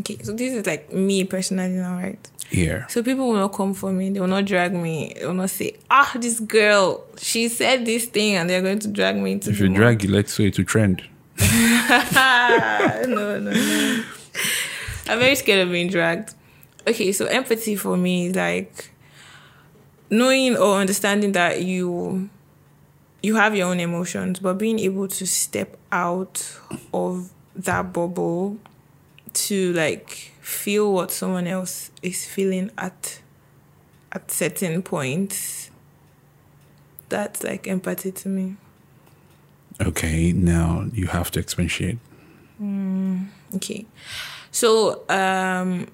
Okay, 0.00 0.18
so 0.22 0.32
this 0.32 0.52
is 0.52 0.66
like 0.66 0.92
me 0.92 1.24
personally 1.24 1.74
now, 1.74 1.96
right? 1.96 2.30
Yeah. 2.50 2.86
So 2.86 3.02
people 3.02 3.28
will 3.28 3.36
not 3.36 3.52
come 3.52 3.74
for 3.74 3.90
me. 3.92 4.10
They 4.10 4.20
will 4.20 4.26
not 4.28 4.44
drag 4.44 4.72
me. 4.72 5.14
They 5.16 5.26
will 5.26 5.34
not 5.34 5.50
say, 5.50 5.76
"Ah, 5.90 6.12
this 6.14 6.38
girl, 6.40 7.04
she 7.18 7.48
said 7.48 7.86
this 7.86 8.04
thing," 8.04 8.36
and 8.36 8.48
they're 8.48 8.62
going 8.62 8.78
to 8.80 8.88
drag 8.88 9.16
me 9.16 9.32
into. 9.32 9.50
If 9.50 9.60
you 9.60 9.68
drag 9.68 10.04
you, 10.04 10.10
let's 10.10 10.32
say 10.32 10.50
to 10.50 10.64
trend. 10.64 11.02
no, 11.40 13.04
no, 13.08 13.40
no. 13.40 14.04
I'm 15.08 15.18
very 15.18 15.34
scared 15.34 15.66
of 15.66 15.72
being 15.72 15.88
dragged. 15.88 16.34
Okay, 16.86 17.12
so 17.12 17.26
empathy 17.26 17.74
for 17.74 17.96
me 17.96 18.28
is 18.28 18.36
like 18.36 18.90
knowing 20.10 20.56
or 20.56 20.78
understanding 20.78 21.32
that 21.32 21.62
you 21.62 22.28
you 23.22 23.36
have 23.36 23.56
your 23.56 23.68
own 23.68 23.80
emotions, 23.80 24.38
but 24.40 24.54
being 24.54 24.78
able 24.78 25.08
to 25.08 25.26
step 25.26 25.76
out 25.90 26.58
of 26.92 27.30
that 27.56 27.92
bubble 27.92 28.58
to 29.36 29.72
like 29.72 30.32
feel 30.40 30.92
what 30.92 31.10
someone 31.10 31.46
else 31.46 31.90
is 32.02 32.24
feeling 32.24 32.70
at 32.78 33.20
at 34.12 34.30
certain 34.30 34.82
points. 34.82 35.70
That's 37.08 37.44
like 37.44 37.68
empathy 37.68 38.12
to 38.12 38.28
me. 38.28 38.56
Okay, 39.80 40.32
now 40.32 40.86
you 40.92 41.06
have 41.06 41.30
to 41.32 41.40
expatiate. 41.40 41.98
Okay. 43.54 43.86
So 44.50 45.04
um 45.08 45.88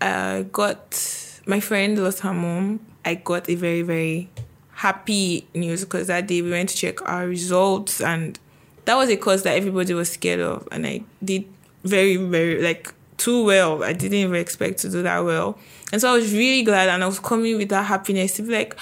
I 0.00 0.46
got 0.52 1.40
my 1.46 1.60
friend 1.60 2.02
lost 2.02 2.20
her 2.20 2.32
mom. 2.32 2.80
I 3.04 3.14
got 3.14 3.48
a 3.48 3.54
very, 3.54 3.82
very 3.82 4.30
happy 4.72 5.46
news 5.54 5.84
because 5.84 6.08
that 6.08 6.26
day 6.26 6.42
we 6.42 6.50
went 6.50 6.70
to 6.70 6.76
check 6.76 7.06
our 7.08 7.26
results 7.26 8.00
and 8.00 8.38
that 8.84 8.96
was 8.96 9.08
a 9.08 9.16
course 9.16 9.42
that 9.42 9.56
everybody 9.56 9.94
was 9.94 10.10
scared 10.10 10.40
of 10.40 10.68
and 10.72 10.86
I 10.86 11.02
did 11.22 11.46
very, 11.84 12.16
very 12.16 12.62
like 12.62 12.92
too 13.16 13.44
well. 13.44 13.84
I 13.84 13.92
didn't 13.92 14.18
even 14.18 14.34
expect 14.34 14.78
to 14.80 14.90
do 14.90 15.02
that 15.02 15.24
well. 15.24 15.58
And 15.92 16.00
so 16.00 16.10
I 16.10 16.14
was 16.14 16.32
really 16.32 16.62
glad 16.62 16.88
and 16.88 17.04
I 17.04 17.06
was 17.06 17.20
coming 17.20 17.56
with 17.56 17.68
that 17.68 17.84
happiness 17.84 18.34
to 18.34 18.42
be 18.42 18.52
like, 18.52 18.76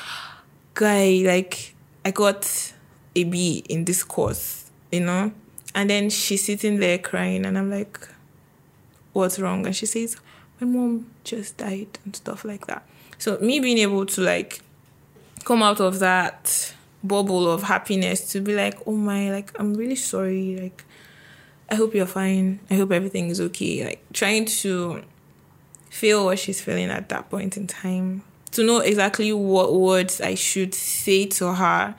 guy, 0.75 1.23
like 1.25 1.75
I 2.05 2.11
got 2.11 2.73
a 3.15 3.25
B 3.25 3.65
in 3.69 3.85
this 3.85 4.03
course, 4.03 4.71
you 4.91 5.01
know? 5.01 5.33
And 5.75 5.91
then 5.91 6.11
she's 6.11 6.45
sitting 6.45 6.79
there 6.81 6.99
crying 6.99 7.45
and 7.45 7.59
I'm 7.59 7.71
like, 7.71 8.09
what's 9.13 9.39
wrong? 9.39 9.67
And 9.67 9.77
she 9.77 9.87
says, 9.87 10.17
my 10.61 10.67
mom 10.67 11.11
just 11.25 11.57
died 11.57 11.99
and 12.05 12.15
stuff 12.15 12.45
like 12.45 12.67
that. 12.67 12.87
So 13.19 13.39
me 13.39 13.61
being 13.61 13.79
able 13.79 14.07
to 14.07 14.21
like 14.21 14.61
come 15.45 15.63
out 15.63 15.81
of 15.81 15.99
that 15.99 16.75
bubble 17.05 17.51
of 17.51 17.65
happiness 17.65 18.31
to 18.33 18.41
be 18.41 18.55
like, 18.55 18.79
oh 18.87 18.93
my, 18.93 19.31
like 19.31 19.53
I'm 19.59 19.75
really 19.75 19.97
sorry. 19.97 20.59
Like 20.61 20.85
I 21.73 21.75
hope 21.75 21.95
you're 21.95 22.05
fine. 22.05 22.61
I 22.71 22.75
hope 22.75 22.93
everything 22.93 23.31
is 23.31 23.41
okay. 23.41 23.83
Like 23.83 24.05
trying 24.13 24.45
to 24.45 25.03
feel 25.89 26.27
what 26.27 26.39
she's 26.39 26.61
feeling 26.61 26.91
at 26.91 27.09
that 27.09 27.31
point 27.31 27.57
in 27.57 27.67
time. 27.67 28.25
To 28.51 28.63
know 28.63 28.81
exactly 28.81 29.33
what 29.33 29.73
words 29.73 30.21
I 30.21 30.35
should 30.35 30.75
say 30.75 31.25
to 31.25 31.55
her 31.55 31.95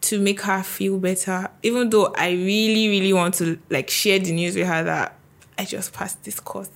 to 0.00 0.18
make 0.18 0.40
her 0.40 0.62
feel 0.62 0.98
better. 0.98 1.50
Even 1.62 1.90
though 1.90 2.06
I 2.16 2.30
really, 2.30 2.88
really 2.88 3.12
want 3.12 3.34
to 3.34 3.58
like 3.68 3.90
share 3.90 4.18
the 4.18 4.32
news 4.32 4.56
with 4.56 4.66
her 4.66 4.82
that 4.82 5.18
I 5.58 5.66
just 5.66 5.92
passed 5.92 6.24
this 6.24 6.40
course. 6.40 6.70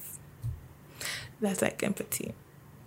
That's 1.41 1.63
like 1.63 1.83
empathy. 1.83 2.35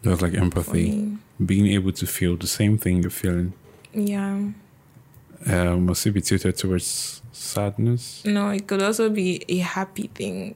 That's 0.03 0.22
like 0.22 0.36
empathy, 0.36 1.18
being 1.44 1.65
able 1.65 1.91
to 1.94 2.06
feel 2.06 2.38
the 2.38 2.48
same 2.48 2.77
thing 2.77 3.01
you're 3.01 3.10
feeling. 3.10 3.53
Yeah. 3.94 4.50
Um, 5.48 5.86
must 5.86 6.05
it 6.05 6.12
be 6.12 6.22
tilted 6.22 6.58
towards 6.58 7.22
sadness? 7.31 8.24
No, 8.25 8.50
it 8.50 8.67
could 8.67 8.81
also 8.81 9.10
be 9.10 9.43
a 9.48 9.58
happy 9.58 10.10
thing. 10.13 10.55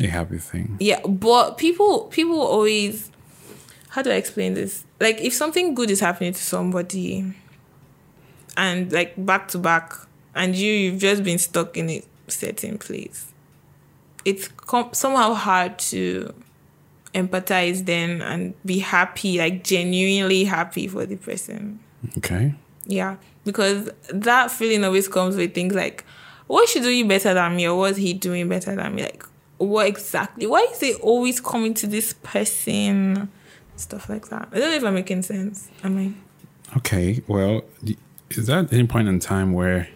A 0.00 0.06
happy 0.06 0.38
thing. 0.38 0.76
Yeah, 0.80 1.00
but 1.06 1.56
people 1.58 2.04
people 2.04 2.40
always 2.40 3.10
how 3.90 4.02
do 4.02 4.10
I 4.10 4.14
explain 4.14 4.54
this? 4.54 4.84
Like 5.00 5.20
if 5.20 5.32
something 5.32 5.74
good 5.74 5.90
is 5.90 6.00
happening 6.00 6.32
to 6.34 6.42
somebody 6.42 7.32
and 8.56 8.92
like 8.92 9.14
back 9.16 9.48
to 9.48 9.58
back 9.58 9.94
and 10.34 10.54
you 10.54 10.70
you've 10.72 11.00
just 11.00 11.22
been 11.24 11.38
stuck 11.38 11.76
in 11.76 11.88
a 11.88 12.02
certain 12.28 12.78
place. 12.78 13.32
It's 14.24 14.48
com- 14.48 14.92
somehow 14.92 15.34
hard 15.34 15.78
to 15.90 16.34
empathize 17.14 17.86
then 17.86 18.20
and 18.20 18.54
be 18.64 18.80
happy, 18.80 19.38
like 19.38 19.64
genuinely 19.64 20.44
happy 20.44 20.88
for 20.88 21.06
the 21.06 21.16
person. 21.16 21.80
Okay. 22.18 22.54
Yeah, 22.84 23.16
because 23.46 23.88
that 24.10 24.50
feeling 24.50 24.84
always 24.84 25.08
comes 25.08 25.36
with 25.36 25.54
things 25.54 25.74
like, 25.74 26.04
what 26.46 26.64
is 26.64 26.70
she 26.70 26.80
doing 26.80 27.08
better 27.08 27.32
than 27.32 27.56
me, 27.56 27.66
or 27.66 27.76
was 27.78 27.96
he 27.96 28.12
doing 28.12 28.48
better 28.48 28.76
than 28.76 28.94
me? 28.94 29.04
Like, 29.04 29.24
what 29.56 29.86
exactly? 29.86 30.46
Why 30.46 30.66
is 30.70 30.82
it 30.82 31.00
always 31.00 31.40
coming 31.40 31.72
to 31.74 31.86
this 31.86 32.12
person? 32.22 33.30
Stuff 33.76 34.10
like 34.10 34.28
that. 34.28 34.48
I 34.52 34.58
don't 34.58 34.70
know 34.70 34.76
if 34.76 34.84
I'm 34.84 34.94
making 34.94 35.22
sense. 35.22 35.70
Am 35.82 35.96
I? 35.96 36.76
Okay. 36.76 37.22
Well, 37.26 37.62
is 38.30 38.46
that 38.46 38.72
any 38.72 38.86
point 38.86 39.08
in 39.08 39.18
time 39.20 39.52
where 39.54 39.88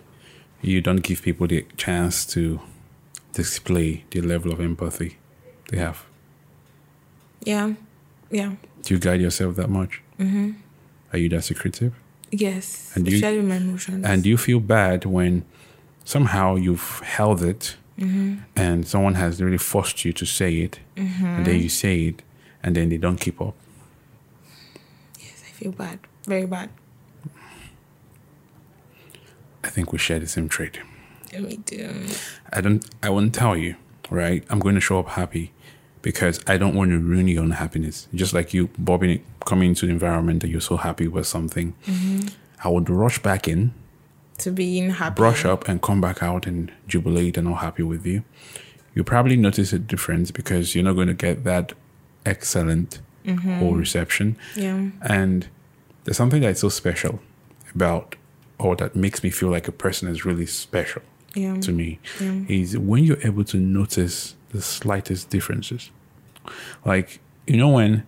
you 0.62 0.80
don't 0.80 1.02
give 1.02 1.22
people 1.22 1.46
the 1.46 1.66
chance 1.76 2.24
to 2.26 2.60
display 3.32 4.04
the 4.10 4.20
level 4.20 4.52
of 4.52 4.60
empathy 4.60 5.18
they 5.68 5.78
have? 5.78 6.04
Yeah, 7.42 7.74
yeah, 8.30 8.52
Do 8.82 8.94
you 8.94 9.00
guide 9.00 9.20
yourself 9.20 9.56
that 9.56 9.70
much? 9.70 10.02
Mm-hmm. 10.18 10.52
Are 11.12 11.18
you 11.18 11.28
that 11.30 11.42
secretive? 11.44 11.94
Yes. 12.30 12.92
And 12.94 13.08
you- 13.08 13.42
my 13.42 13.56
emotions. 13.56 14.04
And 14.04 14.26
you 14.26 14.36
feel 14.36 14.60
bad 14.60 15.04
when 15.04 15.44
somehow 16.04 16.56
you've 16.56 17.00
held 17.00 17.42
it 17.42 17.76
mm-hmm. 17.98 18.36
and 18.56 18.86
someone 18.86 19.14
has 19.14 19.42
really 19.42 19.58
forced 19.58 20.04
you 20.04 20.12
to 20.12 20.24
say 20.24 20.54
it 20.56 20.80
mm-hmm. 20.96 21.24
and 21.24 21.46
then 21.46 21.60
you 21.60 21.68
say 21.68 22.06
it 22.06 22.22
and 22.62 22.74
then 22.76 22.88
they 22.88 22.96
don't 22.96 23.20
keep 23.20 23.40
up? 23.40 23.54
yes, 25.18 25.42
I 25.48 25.52
feel 25.52 25.72
bad, 25.72 25.98
very 26.26 26.46
bad. 26.46 26.70
I 29.62 29.68
think 29.68 29.92
we 29.92 29.98
share 29.98 30.18
the 30.18 30.26
same 30.26 30.48
trait. 30.48 30.80
Me 31.38 31.58
too. 31.58 32.06
I 32.52 32.60
don't 32.60 32.84
I 33.02 33.10
won't 33.10 33.34
tell 33.34 33.56
you, 33.56 33.76
right? 34.10 34.42
I'm 34.50 34.58
going 34.58 34.74
to 34.74 34.80
show 34.80 34.98
up 34.98 35.10
happy 35.10 35.52
because 36.02 36.40
I 36.46 36.56
don't 36.56 36.74
want 36.74 36.90
to 36.90 36.98
ruin 36.98 37.28
your 37.28 37.42
own 37.42 37.50
happiness. 37.52 38.08
Just 38.14 38.32
like 38.32 38.54
you 38.54 38.68
bobbing 38.78 39.22
coming 39.44 39.70
into 39.70 39.86
the 39.86 39.92
environment 39.92 40.40
that 40.42 40.48
you're 40.48 40.60
so 40.60 40.76
happy 40.76 41.08
with 41.08 41.26
something. 41.26 41.74
Mm-hmm. 41.86 42.28
I 42.64 42.68
would 42.68 42.88
rush 42.90 43.22
back 43.22 43.48
in, 43.48 43.72
To 44.38 44.50
being 44.50 44.90
happy. 44.90 45.14
brush 45.16 45.44
up 45.44 45.68
and 45.68 45.80
come 45.82 46.00
back 46.00 46.22
out 46.22 46.46
and 46.46 46.70
jubilate 46.86 47.36
and 47.36 47.48
all 47.48 47.54
happy 47.56 47.82
with 47.82 48.06
you. 48.06 48.22
You 48.94 49.04
probably 49.04 49.36
notice 49.36 49.72
a 49.72 49.78
difference 49.78 50.30
because 50.30 50.74
you're 50.74 50.84
not 50.84 50.94
going 50.94 51.08
to 51.08 51.14
get 51.14 51.44
that 51.44 51.72
excellent 52.26 53.00
mm-hmm. 53.24 53.58
whole 53.58 53.74
reception. 53.74 54.36
Yeah. 54.56 54.88
And 55.02 55.48
there's 56.04 56.16
something 56.16 56.42
that's 56.42 56.60
so 56.60 56.68
special 56.68 57.20
about 57.74 58.16
or 58.58 58.76
that 58.76 58.94
makes 58.96 59.22
me 59.22 59.30
feel 59.30 59.48
like 59.48 59.68
a 59.68 59.72
person 59.72 60.08
is 60.08 60.24
really 60.24 60.46
special 60.46 61.02
Yeah. 61.34 61.58
to 61.60 61.72
me 61.72 61.98
Yeah. 62.20 62.40
is 62.48 62.76
when 62.76 63.04
you're 63.04 63.24
able 63.26 63.44
to 63.44 63.56
notice 63.58 64.34
the 64.52 64.60
slightest 64.62 65.30
differences. 65.30 65.90
Like, 66.84 67.20
you 67.46 67.56
know, 67.56 67.68
when 67.70 68.04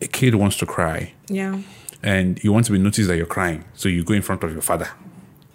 a 0.00 0.06
kid 0.06 0.34
wants 0.34 0.56
to 0.58 0.66
cry 0.66 1.12
Yeah. 1.28 1.60
and 2.02 2.42
you 2.42 2.52
want 2.52 2.66
to 2.66 2.72
be 2.72 2.78
noticed 2.78 3.08
that 3.08 3.16
you're 3.16 3.26
crying, 3.26 3.64
so 3.74 3.88
you 3.88 4.02
go 4.04 4.14
in 4.14 4.22
front 4.22 4.42
of 4.44 4.52
your 4.52 4.62
father 4.62 4.88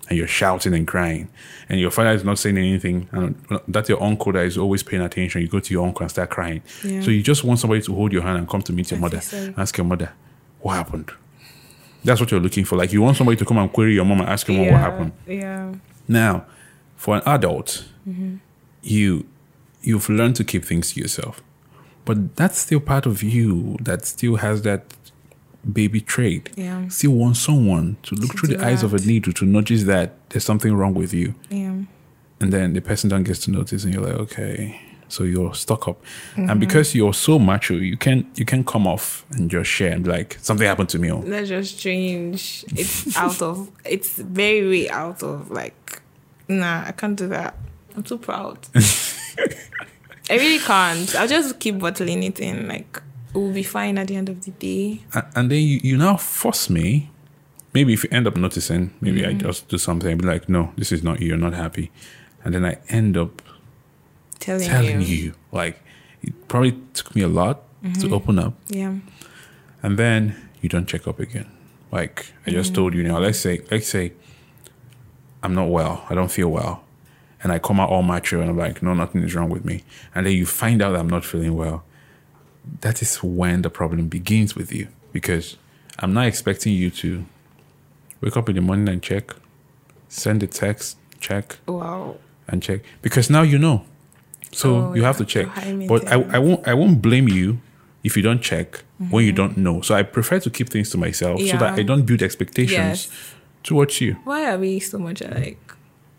and 0.10 0.18
you're 0.18 0.28
shouting 0.28 0.74
and 0.74 0.88
crying, 0.88 1.28
and 1.68 1.80
your 1.82 1.92
father 1.92 2.12
is 2.12 2.24
not 2.24 2.40
saying 2.40 2.58
anything, 2.58 3.10
and 3.12 3.36
that's 3.68 3.90
your 3.90 4.02
uncle 4.02 4.32
that 4.32 4.46
is 4.46 4.58
always 4.58 4.82
paying 4.82 5.04
attention. 5.04 5.42
You 5.42 5.50
go 5.50 5.60
to 5.60 5.74
your 5.74 5.86
uncle 5.86 6.04
and 6.04 6.10
start 6.10 6.30
crying. 6.30 6.62
Yeah. 6.84 7.02
So 7.02 7.12
you 7.12 7.22
just 7.22 7.44
want 7.44 7.60
somebody 7.60 7.82
to 7.82 7.94
hold 7.94 8.14
your 8.14 8.22
hand 8.22 8.38
and 8.38 8.48
come 8.48 8.62
to 8.64 8.72
meet 8.74 8.90
your 8.92 9.00
I 9.00 9.02
mother, 9.02 9.20
sorry. 9.20 9.54
ask 9.58 9.78
your 9.78 9.86
mother, 9.86 10.12
what 10.62 10.76
happened? 10.76 11.12
That's 12.06 12.22
what 12.22 12.32
you're 12.32 12.40
looking 12.40 12.64
for. 12.64 12.78
Like 12.78 12.94
you 12.94 13.02
want 13.02 13.18
somebody 13.18 13.36
to 13.38 13.44
come 13.46 13.58
and 13.58 13.72
query 13.74 13.96
your 13.96 14.06
mom 14.06 14.22
and 14.22 14.30
ask 14.30 14.48
your 14.48 14.56
mom 14.58 14.66
yeah, 14.68 14.72
what 14.72 14.80
happened. 14.82 15.12
Yeah. 15.28 15.74
Now, 16.08 16.46
for 16.96 17.18
an 17.18 17.24
adult, 17.26 17.84
Mm-hmm. 18.08 18.36
you 18.84 19.26
you've 19.82 20.10
learned 20.10 20.36
to 20.38 20.44
keep 20.44 20.66
things 20.66 20.94
to 20.94 21.00
yourself, 21.02 21.42
but 22.06 22.36
that's 22.36 22.58
still 22.58 22.80
part 22.80 23.06
of 23.06 23.24
you 23.24 23.78
that 23.82 24.06
still 24.06 24.36
has 24.38 24.62
that 24.64 24.94
baby 25.74 26.00
trait. 26.02 26.50
Yeah. 26.56 26.88
Still 26.90 27.12
wants 27.12 27.40
someone 27.42 27.98
to 28.04 28.16
look 28.16 28.32
To 28.32 28.38
through 28.38 28.50
the 28.50 28.58
do 28.58 28.64
eyes 28.64 28.84
of 28.84 28.94
a 28.94 28.98
that. 28.98 29.06
needle 29.08 29.34
to 29.34 29.46
notice 29.46 29.84
that 29.84 30.30
there's 30.30 30.46
something 30.46 30.74
wrong 30.74 30.94
with 30.94 31.14
you, 31.14 31.36
Yeah. 31.50 31.74
and 32.40 32.54
then 32.54 32.74
the 32.74 32.82
person 32.82 33.10
don't 33.10 33.24
gets 33.24 33.40
to 33.46 33.52
notice, 33.52 33.84
and 33.84 33.94
you're 33.94 34.04
like, 34.04 34.16
okay, 34.16 34.82
so 35.10 35.24
you're 35.24 35.54
stuck 35.54 35.88
up, 35.88 36.02
Mm-hmm. 36.36 36.50
and 36.50 36.60
because 36.60 36.94
you're 36.96 37.14
so 37.14 37.40
macho, 37.40 37.76
you 37.76 37.98
can't 37.98 38.26
you 38.38 38.46
can 38.46 38.64
come 38.64 38.86
off 38.88 39.26
and 39.32 39.50
just 39.50 39.70
share 39.70 39.92
and 39.94 40.04
be 40.04 40.10
like, 40.10 40.38
something 40.42 40.68
happened 40.68 40.90
to 40.90 41.00
me. 41.00 41.12
Oh. 41.12 41.22
That's 41.22 41.50
just 41.50 41.78
strange. 41.80 42.66
It's 42.76 43.16
out 43.18 43.42
of. 43.42 43.70
It's 43.86 44.16
very 44.18 44.68
way 44.70 44.90
out 44.90 45.24
of 45.24 45.50
like. 45.52 46.02
Nah, 46.50 46.84
I 46.88 46.92
can't 46.94 47.18
do 47.18 47.28
that. 47.28 47.56
I'm 47.96 48.04
too 48.04 48.18
proud. 48.18 48.60
I 50.30 50.36
really 50.36 50.60
can't. 50.60 51.16
I'll 51.16 51.28
just 51.28 51.60
keep 51.60 51.80
bottling 51.80 52.24
it 52.24 52.40
in. 52.40 52.68
Like 52.68 53.02
we'll 53.34 53.52
be 53.54 53.64
fine 53.64 53.98
at 53.98 54.08
the 54.08 54.16
end 54.16 54.30
of 54.30 54.44
the 54.46 54.52
day. 54.52 55.02
And 55.36 55.50
then 55.52 55.60
you, 55.62 55.80
you 55.84 55.98
now 55.98 56.18
force 56.18 56.70
me. 56.70 57.10
Maybe 57.74 57.94
if 57.94 58.04
you 58.04 58.10
end 58.12 58.28
up 58.28 58.36
noticing, 58.36 58.94
maybe 59.02 59.22
Mm-hmm. 59.22 59.30
I 59.46 59.50
just 59.50 59.68
do 59.68 59.78
something, 59.78 60.18
be 60.18 60.26
like, 60.26 60.50
no, 60.50 60.72
this 60.78 60.92
is 60.92 61.04
not 61.04 61.20
you, 61.22 61.28
you're 61.28 61.38
not 61.38 61.54
happy. 61.54 61.92
And 62.44 62.54
then 62.56 62.66
I 62.66 62.78
end 62.90 63.16
up 63.18 63.42
Telling, 64.40 64.68
telling 64.68 65.02
you. 65.02 65.08
you. 65.08 65.34
Like, 65.52 65.80
it 66.24 66.48
probably 66.48 66.78
took 66.94 67.16
me 67.16 67.22
a 67.22 67.28
lot 67.28 67.62
Mm-hmm. 67.84 68.02
to 68.10 68.16
open 68.16 68.40
up. 68.40 68.56
Yeah. 68.70 68.96
And 69.84 70.00
then 70.00 70.36
you 70.62 70.70
don't 70.70 70.88
check 70.88 71.08
up 71.08 71.20
again. 71.20 71.46
Like, 71.92 72.34
I 72.48 72.50
just 72.52 72.74
told 72.74 72.96
you 72.96 73.04
now, 73.04 73.20
let's 73.20 73.40
say, 73.40 73.62
let's 73.70 73.88
say 73.88 74.14
I'm 75.44 75.54
not 75.54 75.70
well, 75.70 76.04
I 76.10 76.16
don't 76.16 76.32
feel 76.32 76.50
well. 76.50 76.84
And 77.44 77.52
I 77.52 77.60
come 77.60 77.80
out 77.80 77.90
all 77.90 78.02
mature 78.04 78.42
and 78.42 78.50
I'm 78.50 78.58
like, 78.58 78.82
no, 78.82 78.94
nothing 78.94 79.22
is 79.24 79.36
wrong 79.36 79.50
with 79.50 79.64
me. 79.64 79.84
And 80.16 80.26
then 80.26 80.34
you 80.34 80.46
find 80.46 80.82
out 80.82 80.92
that 80.92 81.00
I'm 81.00 81.10
not 81.10 81.24
feeling 81.24 81.56
well. 81.56 81.84
That 82.82 83.02
is 83.02 83.18
when 83.24 83.62
the 83.62 83.70
problem 83.70 84.08
begins 84.08 84.56
with 84.56 84.74
you 84.74 84.88
because 85.14 85.56
I'm 86.00 86.14
not 86.14 86.26
expecting 86.28 86.74
you 86.74 86.90
to 86.92 87.26
wake 88.22 88.36
up 88.36 88.50
in 88.50 88.56
the 88.56 88.62
morning 88.62 88.90
and 88.90 89.02
check, 89.04 89.32
send 90.10 90.42
a 90.44 90.48
text, 90.48 90.98
check, 91.20 91.58
Wow. 91.68 92.18
and 92.48 92.62
check 92.64 92.82
because 93.02 93.30
now 93.30 93.44
you 93.44 93.58
know. 93.60 93.86
So 94.52 94.76
Oh, 94.78 94.94
you 94.96 95.04
have 95.04 95.18
to 95.18 95.26
check. 95.26 95.48
But 95.88 96.08
I. 96.08 96.16
I 96.36 96.40
won't 96.40 96.68
I 96.68 96.74
won't 96.74 97.02
blame 97.02 97.28
you 97.30 97.60
if 98.04 98.16
you 98.18 98.24
don't 98.24 98.42
check 98.42 98.84
when 98.98 99.08
Mm-hmm. 99.10 99.20
you 99.20 99.32
don't 99.32 99.58
know. 99.58 99.82
So 99.82 99.94
I 99.96 100.02
prefer 100.04 100.40
to 100.40 100.50
keep 100.50 100.70
things 100.70 100.90
to 100.92 100.98
myself 100.98 101.40
so 101.42 101.58
that 101.58 101.78
I 101.78 101.84
don't 101.84 102.04
build 102.06 102.24
expectations 102.24 103.08
Yes. 103.08 103.36
towards 103.64 104.02
you. 104.02 104.16
Why 104.24 104.50
are 104.52 104.58
we 104.58 104.80
so 104.80 104.98
much 104.98 105.22
alike? 105.22 105.60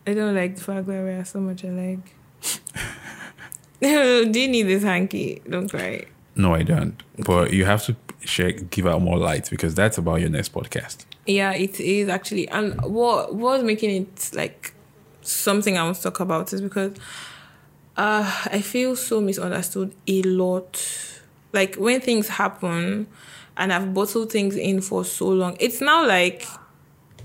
I 0.09 0.15
don't 0.15 0.35
like 0.35 0.57
the 0.57 0.63
fact 0.63 0.87
that 0.87 1.05
we 1.05 1.11
are 1.11 1.25
so 1.25 1.39
much 1.39 1.65
alike. 1.65 2.15
Do 3.81 4.41
you 4.41 4.49
need 4.49 4.63
this 4.63 4.83
hanky? 4.83 5.43
Don't 5.47 5.69
cry. 5.69 6.07
No, 6.35 6.55
I 6.55 6.63
don't. 6.63 7.03
But 7.19 7.53
you 7.53 7.67
have 7.67 7.85
to 7.85 7.97
share, 8.25 8.53
give 8.53 8.87
out 8.87 9.03
more 9.03 9.19
light 9.19 9.51
because 9.51 9.75
that's 9.75 9.99
about 9.99 10.23
your 10.23 10.31
next 10.31 10.55
podcast. 10.55 11.05
Yeah, 11.27 11.53
it 11.53 11.79
is 11.79 12.09
actually. 12.09 12.49
And 12.49 12.81
what 12.81 13.35
was 13.35 13.63
making 13.63 13.91
it 13.91 14.31
like 14.33 14.73
something 15.21 15.77
I 15.77 15.85
want 15.85 15.97
to 15.97 16.03
talk 16.05 16.21
about 16.21 16.55
is 16.55 16.63
because 16.63 16.97
uh, 17.99 18.45
I 18.47 18.63
feel 18.63 18.97
so 18.97 19.21
misunderstood 19.21 19.95
a 20.07 20.23
lot. 20.23 20.83
Like 21.53 21.77
when 21.77 22.01
things 22.01 22.29
happen 22.29 23.09
and 23.59 23.73
I've 23.75 23.93
bottled 23.93 24.33
things 24.33 24.57
in 24.57 24.81
for 24.81 25.05
so 25.05 25.29
long, 25.29 25.59
it's 25.61 25.83
now 25.83 26.07
like 26.07 26.47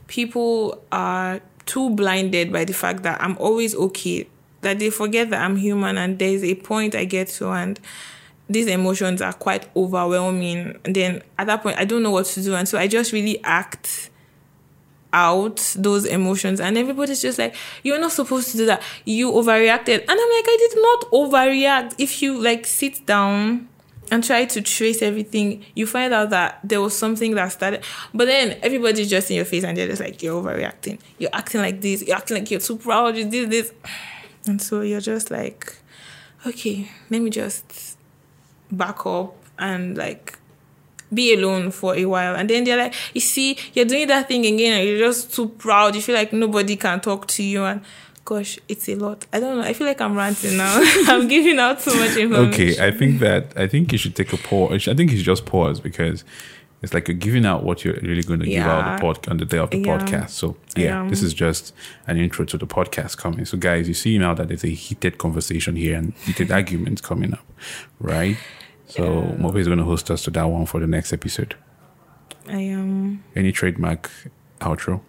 people 0.08 0.84
are 0.92 1.40
too 1.66 1.90
blinded 1.92 2.52
by 2.52 2.66
the 2.66 2.74
fact 2.74 3.04
that 3.04 3.22
I'm 3.22 3.38
always 3.38 3.76
okay, 3.76 4.28
that 4.62 4.80
they 4.80 4.90
forget 4.90 5.30
that 5.30 5.42
I'm 5.42 5.56
human 5.56 5.98
and 5.98 6.20
there's 6.20 6.44
a 6.44 6.56
point 6.56 6.96
I 6.96 7.06
get 7.06 7.28
to 7.30 7.50
and 7.50 7.80
these 8.50 8.68
emotions 8.68 9.22
are 9.22 9.34
quite 9.34 9.68
overwhelming. 9.76 10.80
And 10.86 10.96
then 10.96 11.22
at 11.38 11.48
that 11.48 11.64
point, 11.64 11.78
I 11.78 11.86
don't 11.86 12.04
know 12.04 12.12
what 12.12 12.26
to 12.28 12.42
do. 12.42 12.56
And 12.56 12.68
so 12.68 12.78
I 12.78 12.88
just 12.88 13.12
really 13.12 13.44
act 13.44 14.10
out 15.14 15.76
those 15.78 16.06
emotions. 16.06 16.60
And 16.60 16.78
everybody's 16.78 17.22
just 17.22 17.40
like, 17.40 17.56
you're 17.84 18.00
not 18.00 18.12
supposed 18.12 18.52
to 18.52 18.58
do 18.58 18.66
that. 18.66 18.82
You 19.06 19.32
overreacted. 19.32 20.02
And 20.02 20.10
I'm 20.10 20.18
like, 20.18 20.46
I 20.48 20.58
did 20.60 20.82
not 20.82 21.12
overreact. 21.12 21.96
If 21.98 22.22
you 22.22 22.42
like 22.42 22.66
sit 22.66 23.06
down 23.06 23.70
and 24.14 24.24
try 24.24 24.46
to 24.46 24.62
trace 24.62 25.02
everything, 25.02 25.66
you 25.74 25.88
find 25.88 26.14
out 26.14 26.30
that 26.30 26.60
there 26.64 26.80
was 26.80 26.96
something 26.96 27.34
that 27.34 27.52
started. 27.52 27.84
But 28.14 28.26
then 28.26 28.60
everybody's 28.62 29.10
just 29.10 29.32
in 29.32 29.38
your 29.38 29.46
face 29.46 29.64
and 29.64 29.76
they're 29.76 29.88
just 29.88 30.02
like, 30.02 30.22
you're 30.22 30.40
overreacting. 30.40 31.00
You're 31.18 31.32
acting 31.34 31.62
like 31.62 31.82
this. 31.82 32.04
You're 32.04 32.18
acting 32.18 32.38
like 32.38 32.52
you're 32.52 32.60
too 32.60 32.78
proud. 32.78 33.18
You 33.18 33.28
did 33.28 33.50
this. 33.50 33.74
And 34.46 34.62
so 34.62 34.82
you're 34.82 35.02
just 35.02 35.32
like, 35.32 35.76
okay, 36.46 36.92
let 37.10 37.24
me 37.24 37.32
just 37.32 37.98
back 38.72 39.04
up 39.08 39.36
and 39.58 39.98
like 39.98 40.38
be 41.12 41.34
alone 41.34 41.72
for 41.72 41.96
a 41.96 42.06
while. 42.06 42.36
And 42.36 42.48
then 42.48 42.66
they're 42.66 42.78
like, 42.78 42.94
you 43.16 43.22
see, 43.22 43.58
you're 43.74 43.86
doing 43.86 44.08
that 44.10 44.28
thing 44.28 44.46
again 44.46 44.80
and 44.80 44.88
you're 44.88 45.08
just 45.08 45.34
too 45.34 45.50
proud. 45.50 45.96
You 45.96 46.04
feel 46.04 46.14
like 46.14 46.32
nobody 46.32 46.76
can 46.76 47.02
talk 47.02 47.26
to 47.30 47.42
you. 47.42 47.64
And 47.64 47.82
gosh, 48.26 48.60
it's 48.70 48.88
a 48.90 48.96
lot. 48.96 49.26
I 49.34 49.40
don't 49.40 49.58
know. 49.58 49.64
I 49.64 49.74
feel 49.74 49.88
like 49.88 50.02
I'm 50.02 50.16
ranting 50.16 50.58
now. 50.58 50.74
I'm 51.08 51.28
giving 51.28 51.60
out 51.60 51.80
too 51.80 51.94
much 51.96 52.16
information. 52.18 52.54
Okay, 52.54 52.88
I 52.88 52.92
think 52.92 53.20
that 53.20 53.54
I 53.58 53.68
think 53.68 53.92
you 53.92 53.98
should 53.98 54.16
take 54.16 54.32
a 54.34 54.38
pause. 54.38 54.88
I 54.88 54.94
think 54.94 55.12
you 55.12 55.18
should 55.18 55.26
just 55.26 55.46
pause 55.46 55.80
because 55.80 56.24
it's 56.82 56.94
like 56.94 57.08
you're 57.08 57.16
giving 57.18 57.46
out 57.46 57.64
what 57.64 57.86
you're 57.86 57.96
really 58.02 58.24
going 58.24 58.42
to 58.42 58.46
give 58.46 58.66
out 58.66 58.98
the 58.98 59.02
pod 59.02 59.28
on 59.30 59.38
the 59.38 59.46
day 59.46 59.58
of 59.58 59.70
the 59.70 59.78
Yeah. 59.80 59.98
podcast. 60.00 60.32
So 60.32 60.58
yeah, 60.76 61.04
Yeah. 61.04 61.10
this 61.10 61.22
is 61.24 61.34
just 61.34 61.74
an 62.08 62.18
intro 62.18 62.44
to 62.46 62.58
the 62.58 62.68
podcast 62.68 63.18
coming. 63.18 63.46
So 63.46 63.58
guys, 63.58 63.88
you 63.88 63.94
see 63.94 64.18
now 64.18 64.34
that 64.34 64.48
there's 64.50 64.66
a 64.66 64.70
heated 64.70 65.18
conversation 65.18 65.76
here 65.78 65.98
and 65.98 66.14
heated 66.26 66.52
arguments 66.60 67.02
coming 67.02 67.34
up, 67.34 67.46
right? 68.00 68.38
So 68.88 69.04
Mobe 69.40 69.58
is 69.60 69.68
going 69.68 69.80
to 69.80 69.86
host 69.86 70.12
us 70.12 70.24
to 70.24 70.32
that 70.32 70.44
one 70.46 70.66
for 70.66 70.80
the 70.82 70.88
next 70.88 71.14
episode. 71.14 71.56
I 72.50 72.60
am. 72.60 73.24
Any 73.36 73.52
trademark 73.54 74.12
outro 74.60 75.02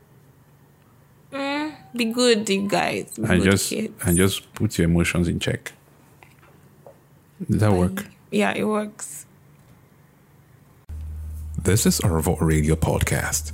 be 1.97 2.07
good, 2.07 2.49
you 2.49 2.69
guys. 2.69 3.13
Be 3.15 3.23
and 3.23 3.43
good 3.43 3.51
just 3.51 3.71
kids. 3.71 3.95
and 4.07 4.17
just 4.17 4.53
put 4.55 4.79
your 4.79 4.89
emotions 4.89 5.29
in 5.29 5.39
check. 5.39 5.73
Does 7.51 7.61
that 7.61 7.73
work? 7.73 8.07
Yeah, 8.31 8.53
it 8.53 8.65
works. 8.65 9.27
This 11.63 11.87
is 11.87 12.01
our 12.01 12.21
Radio 12.21 12.75
podcast. 12.75 13.53